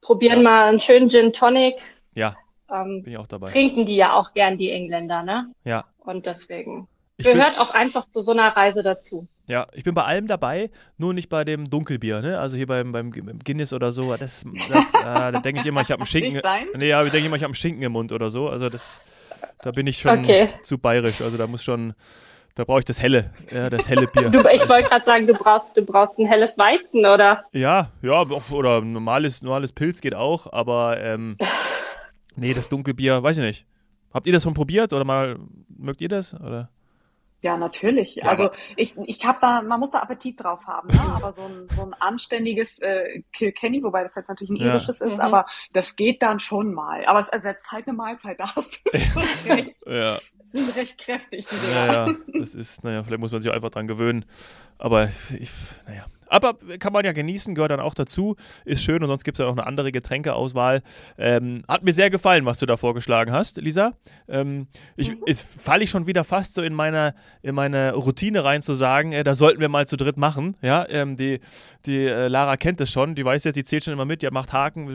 probieren 0.00 0.42
ja. 0.42 0.50
mal 0.50 0.68
einen 0.68 0.80
schönen 0.80 1.08
Gin 1.08 1.32
Tonic. 1.32 1.76
Ja. 2.14 2.36
Ähm, 2.70 3.02
bin 3.02 3.12
ich 3.12 3.18
auch 3.18 3.26
dabei. 3.26 3.50
Trinken 3.50 3.86
die 3.86 3.96
ja 3.96 4.14
auch 4.14 4.34
gern, 4.34 4.56
die 4.56 4.70
Engländer, 4.70 5.22
ne? 5.24 5.52
Ja. 5.64 5.84
Und 5.98 6.26
deswegen 6.26 6.86
gehört 7.22 7.58
auch 7.58 7.70
einfach 7.70 8.08
zu 8.08 8.22
so 8.22 8.32
einer 8.32 8.48
Reise 8.56 8.82
dazu. 8.82 9.28
Ja, 9.46 9.66
ich 9.72 9.84
bin 9.84 9.94
bei 9.94 10.04
allem 10.04 10.26
dabei, 10.26 10.70
nur 10.98 11.14
nicht 11.14 11.28
bei 11.28 11.44
dem 11.44 11.68
Dunkelbier, 11.68 12.20
ne? 12.22 12.38
Also 12.38 12.56
hier 12.56 12.66
beim, 12.66 12.92
beim 12.92 13.10
Guinness 13.10 13.72
oder 13.72 13.92
so. 13.92 14.16
Das, 14.16 14.44
das 14.68 14.94
äh, 14.94 15.02
da 15.02 15.30
denke 15.40 15.60
ich 15.60 15.66
immer, 15.66 15.80
ich 15.80 15.90
habe 15.90 16.00
einen 16.00 16.06
Schinken. 16.06 16.40
Nee, 16.74 16.88
ja, 16.88 17.02
ich 17.02 17.10
denke 17.10 17.26
immer, 17.26 17.36
ich 17.36 17.42
habe 17.42 17.50
einen 17.50 17.56
Schinken 17.56 17.82
im 17.82 17.92
Mund 17.92 18.12
oder 18.12 18.30
so. 18.30 18.48
Also 18.48 18.68
das, 18.68 19.00
da 19.62 19.72
bin 19.72 19.86
ich 19.86 19.98
schon 19.98 20.20
okay. 20.20 20.50
zu 20.62 20.78
bayerisch. 20.78 21.20
Also 21.20 21.36
da 21.36 21.46
muss 21.46 21.64
schon, 21.64 21.94
da 22.54 22.64
brauche 22.64 22.78
ich 22.78 22.84
das 22.84 23.02
helle, 23.02 23.30
ja, 23.50 23.68
das 23.68 23.88
helle 23.88 24.06
Bier. 24.06 24.30
Du, 24.30 24.38
ich 24.48 24.68
wollte 24.68 24.88
gerade 24.88 25.04
sagen, 25.04 25.26
du 25.26 25.34
brauchst, 25.34 25.76
du 25.76 25.82
brauchst 25.82 26.18
ein 26.18 26.26
helles 26.26 26.56
Weizen, 26.56 27.00
oder? 27.00 27.44
Ja, 27.52 27.90
ja, 28.00 28.24
oder 28.50 28.80
normales, 28.80 29.42
normales 29.42 29.72
Pilz 29.72 30.00
geht 30.00 30.14
auch, 30.14 30.52
aber 30.52 30.98
ähm, 31.00 31.36
Nee, 32.36 32.54
das 32.54 32.68
Dunkelbier, 32.68 33.22
weiß 33.22 33.38
ich 33.38 33.44
nicht. 33.44 33.66
Habt 34.12 34.26
ihr 34.26 34.32
das 34.32 34.42
schon 34.42 34.54
probiert 34.54 34.92
oder 34.92 35.04
mal 35.04 35.38
mögt 35.68 36.00
ihr 36.00 36.08
das? 36.08 36.34
Oder? 36.34 36.70
Ja, 37.42 37.56
natürlich. 37.56 38.14
Ja, 38.14 38.26
also 38.26 38.50
ich, 38.76 38.96
ich 39.04 39.26
habe 39.26 39.38
da, 39.40 39.62
man 39.62 39.80
muss 39.80 39.90
da 39.90 39.98
Appetit 39.98 40.42
drauf 40.42 40.66
haben, 40.66 40.88
ne? 40.88 41.00
aber 41.16 41.32
so 41.32 41.42
ein, 41.42 41.68
so 41.74 41.82
ein 41.82 41.94
anständiges 41.94 42.78
äh, 42.78 43.22
Kilkenny, 43.32 43.82
wobei 43.82 44.04
das 44.04 44.14
jetzt 44.14 44.28
natürlich 44.28 44.50
ein 44.50 44.64
irisches 44.64 45.00
ja. 45.00 45.06
ist, 45.06 45.16
mhm. 45.16 45.22
aber 45.22 45.46
das 45.72 45.96
geht 45.96 46.22
dann 46.22 46.38
schon 46.38 46.72
mal. 46.72 47.04
Aber 47.04 47.18
es 47.18 47.28
ersetzt 47.28 47.72
halt 47.72 47.88
eine 47.88 47.96
Mahlzeit, 47.96 48.38
da 48.38 48.54
hast 48.54 48.80
du 48.86 48.98
schon 48.98 49.24
recht. 49.44 49.74
ja. 49.86 50.18
sind 50.44 50.74
recht 50.76 50.98
kräftig, 50.98 51.46
die 51.46 51.56
Dinger. 51.56 51.86
Ja, 51.86 52.06
ja, 52.06 52.14
das 52.38 52.54
ist, 52.54 52.84
naja, 52.84 53.02
vielleicht 53.02 53.20
muss 53.20 53.32
man 53.32 53.42
sich 53.42 53.52
einfach 53.52 53.70
dran 53.70 53.88
gewöhnen. 53.88 54.24
Aber 54.78 55.04
ich, 55.06 55.50
naja, 55.86 56.06
aber 56.32 56.54
kann 56.78 56.92
man 56.92 57.04
ja 57.04 57.12
genießen, 57.12 57.54
gehört 57.54 57.70
dann 57.70 57.80
auch 57.80 57.94
dazu. 57.94 58.36
Ist 58.64 58.82
schön 58.82 59.02
und 59.02 59.08
sonst 59.08 59.24
gibt 59.24 59.38
es 59.38 59.44
ja 59.44 59.48
auch 59.48 59.52
eine 59.52 59.66
andere 59.66 59.92
Getränkeauswahl. 59.92 60.82
Ähm, 61.18 61.62
hat 61.68 61.84
mir 61.84 61.92
sehr 61.92 62.10
gefallen, 62.10 62.46
was 62.46 62.58
du 62.58 62.66
da 62.66 62.76
vorgeschlagen 62.76 63.32
hast, 63.32 63.58
Lisa. 63.58 63.92
Ähm, 64.28 64.66
ich, 64.96 65.10
mhm. 65.10 65.18
falle 65.58 65.84
ich 65.84 65.90
schon 65.90 66.06
wieder 66.06 66.24
fast 66.24 66.54
so 66.54 66.62
in 66.62 66.72
meine, 66.72 67.14
in 67.42 67.54
meine 67.54 67.92
Routine 67.92 68.44
rein 68.44 68.62
zu 68.62 68.74
sagen, 68.74 69.12
äh, 69.12 69.24
da 69.24 69.34
sollten 69.34 69.60
wir 69.60 69.68
mal 69.68 69.86
zu 69.86 69.96
dritt 69.96 70.16
machen. 70.16 70.56
Ja, 70.62 70.86
ähm, 70.88 71.16
die, 71.16 71.40
die 71.84 72.06
äh, 72.06 72.28
Lara 72.28 72.56
kennt 72.56 72.80
es 72.80 72.90
schon, 72.90 73.14
die 73.14 73.24
weiß 73.24 73.44
jetzt, 73.44 73.56
die 73.56 73.64
zählt 73.64 73.84
schon 73.84 73.92
immer 73.92 74.06
mit, 74.06 74.22
die 74.22 74.30
macht 74.30 74.52
Haken, 74.52 74.88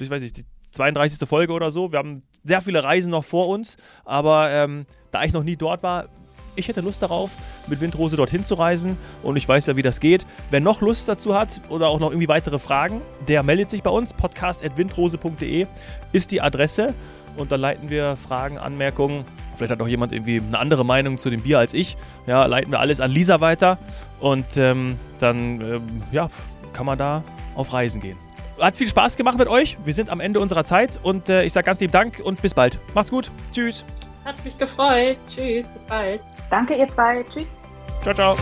ich 0.00 0.10
weiß 0.10 0.22
nicht, 0.22 0.38
die 0.38 0.44
32. 0.72 1.28
Folge 1.28 1.52
oder 1.52 1.70
so. 1.70 1.92
Wir 1.92 1.98
haben 1.98 2.22
sehr 2.42 2.62
viele 2.62 2.82
Reisen 2.82 3.10
noch 3.10 3.24
vor 3.24 3.48
uns, 3.48 3.76
aber 4.04 4.50
ähm, 4.50 4.86
da 5.10 5.22
ich 5.22 5.32
noch 5.32 5.44
nie 5.44 5.56
dort 5.56 5.82
war, 5.82 6.08
ich 6.56 6.68
hätte 6.68 6.80
Lust 6.80 7.02
darauf, 7.02 7.30
mit 7.66 7.80
Windrose 7.80 8.16
dorthin 8.16 8.44
zu 8.44 8.54
reisen 8.54 8.96
und 9.22 9.36
ich 9.36 9.48
weiß 9.48 9.66
ja, 9.66 9.76
wie 9.76 9.82
das 9.82 10.00
geht. 10.00 10.26
Wer 10.50 10.60
noch 10.60 10.80
Lust 10.80 11.08
dazu 11.08 11.34
hat 11.34 11.60
oder 11.68 11.88
auch 11.88 11.98
noch 11.98 12.10
irgendwie 12.10 12.28
weitere 12.28 12.58
Fragen, 12.58 13.00
der 13.28 13.42
meldet 13.42 13.70
sich 13.70 13.82
bei 13.82 13.90
uns. 13.90 14.12
podcast.windrose.de 14.12 15.66
ist 16.12 16.30
die 16.30 16.40
Adresse 16.40 16.94
und 17.36 17.52
dann 17.52 17.60
leiten 17.60 17.90
wir 17.90 18.16
Fragen, 18.16 18.58
Anmerkungen. 18.58 19.24
Vielleicht 19.56 19.72
hat 19.72 19.80
auch 19.80 19.88
jemand 19.88 20.12
irgendwie 20.12 20.40
eine 20.40 20.58
andere 20.58 20.84
Meinung 20.84 21.18
zu 21.18 21.30
dem 21.30 21.42
Bier 21.42 21.58
als 21.58 21.74
ich. 21.74 21.96
Ja, 22.26 22.46
leiten 22.46 22.70
wir 22.70 22.80
alles 22.80 23.00
an 23.00 23.10
Lisa 23.10 23.40
weiter 23.40 23.78
und 24.20 24.56
ähm, 24.56 24.98
dann 25.18 25.60
ähm, 25.60 26.02
ja, 26.10 26.28
kann 26.72 26.86
man 26.86 26.98
da 26.98 27.22
auf 27.54 27.72
Reisen 27.72 28.00
gehen. 28.00 28.16
Hat 28.60 28.76
viel 28.76 28.88
Spaß 28.88 29.16
gemacht 29.16 29.38
mit 29.38 29.48
euch. 29.48 29.76
Wir 29.84 29.94
sind 29.94 30.10
am 30.10 30.20
Ende 30.20 30.38
unserer 30.40 30.64
Zeit 30.64 31.00
und 31.02 31.28
äh, 31.28 31.44
ich 31.44 31.52
sage 31.52 31.64
ganz 31.64 31.80
lieben 31.80 31.92
Dank 31.92 32.20
und 32.22 32.40
bis 32.42 32.54
bald. 32.54 32.78
Macht's 32.94 33.10
gut. 33.10 33.30
Tschüss. 33.52 33.84
Hat 34.24 34.44
mich 34.44 34.56
gefreut. 34.58 35.18
Tschüss, 35.28 35.68
bis 35.68 35.84
bald. 35.86 36.20
Danke, 36.50 36.74
ihr 36.74 36.88
zwei. 36.88 37.24
Tschüss. 37.24 37.60
Ciao, 38.02 38.14
ciao. 38.14 38.36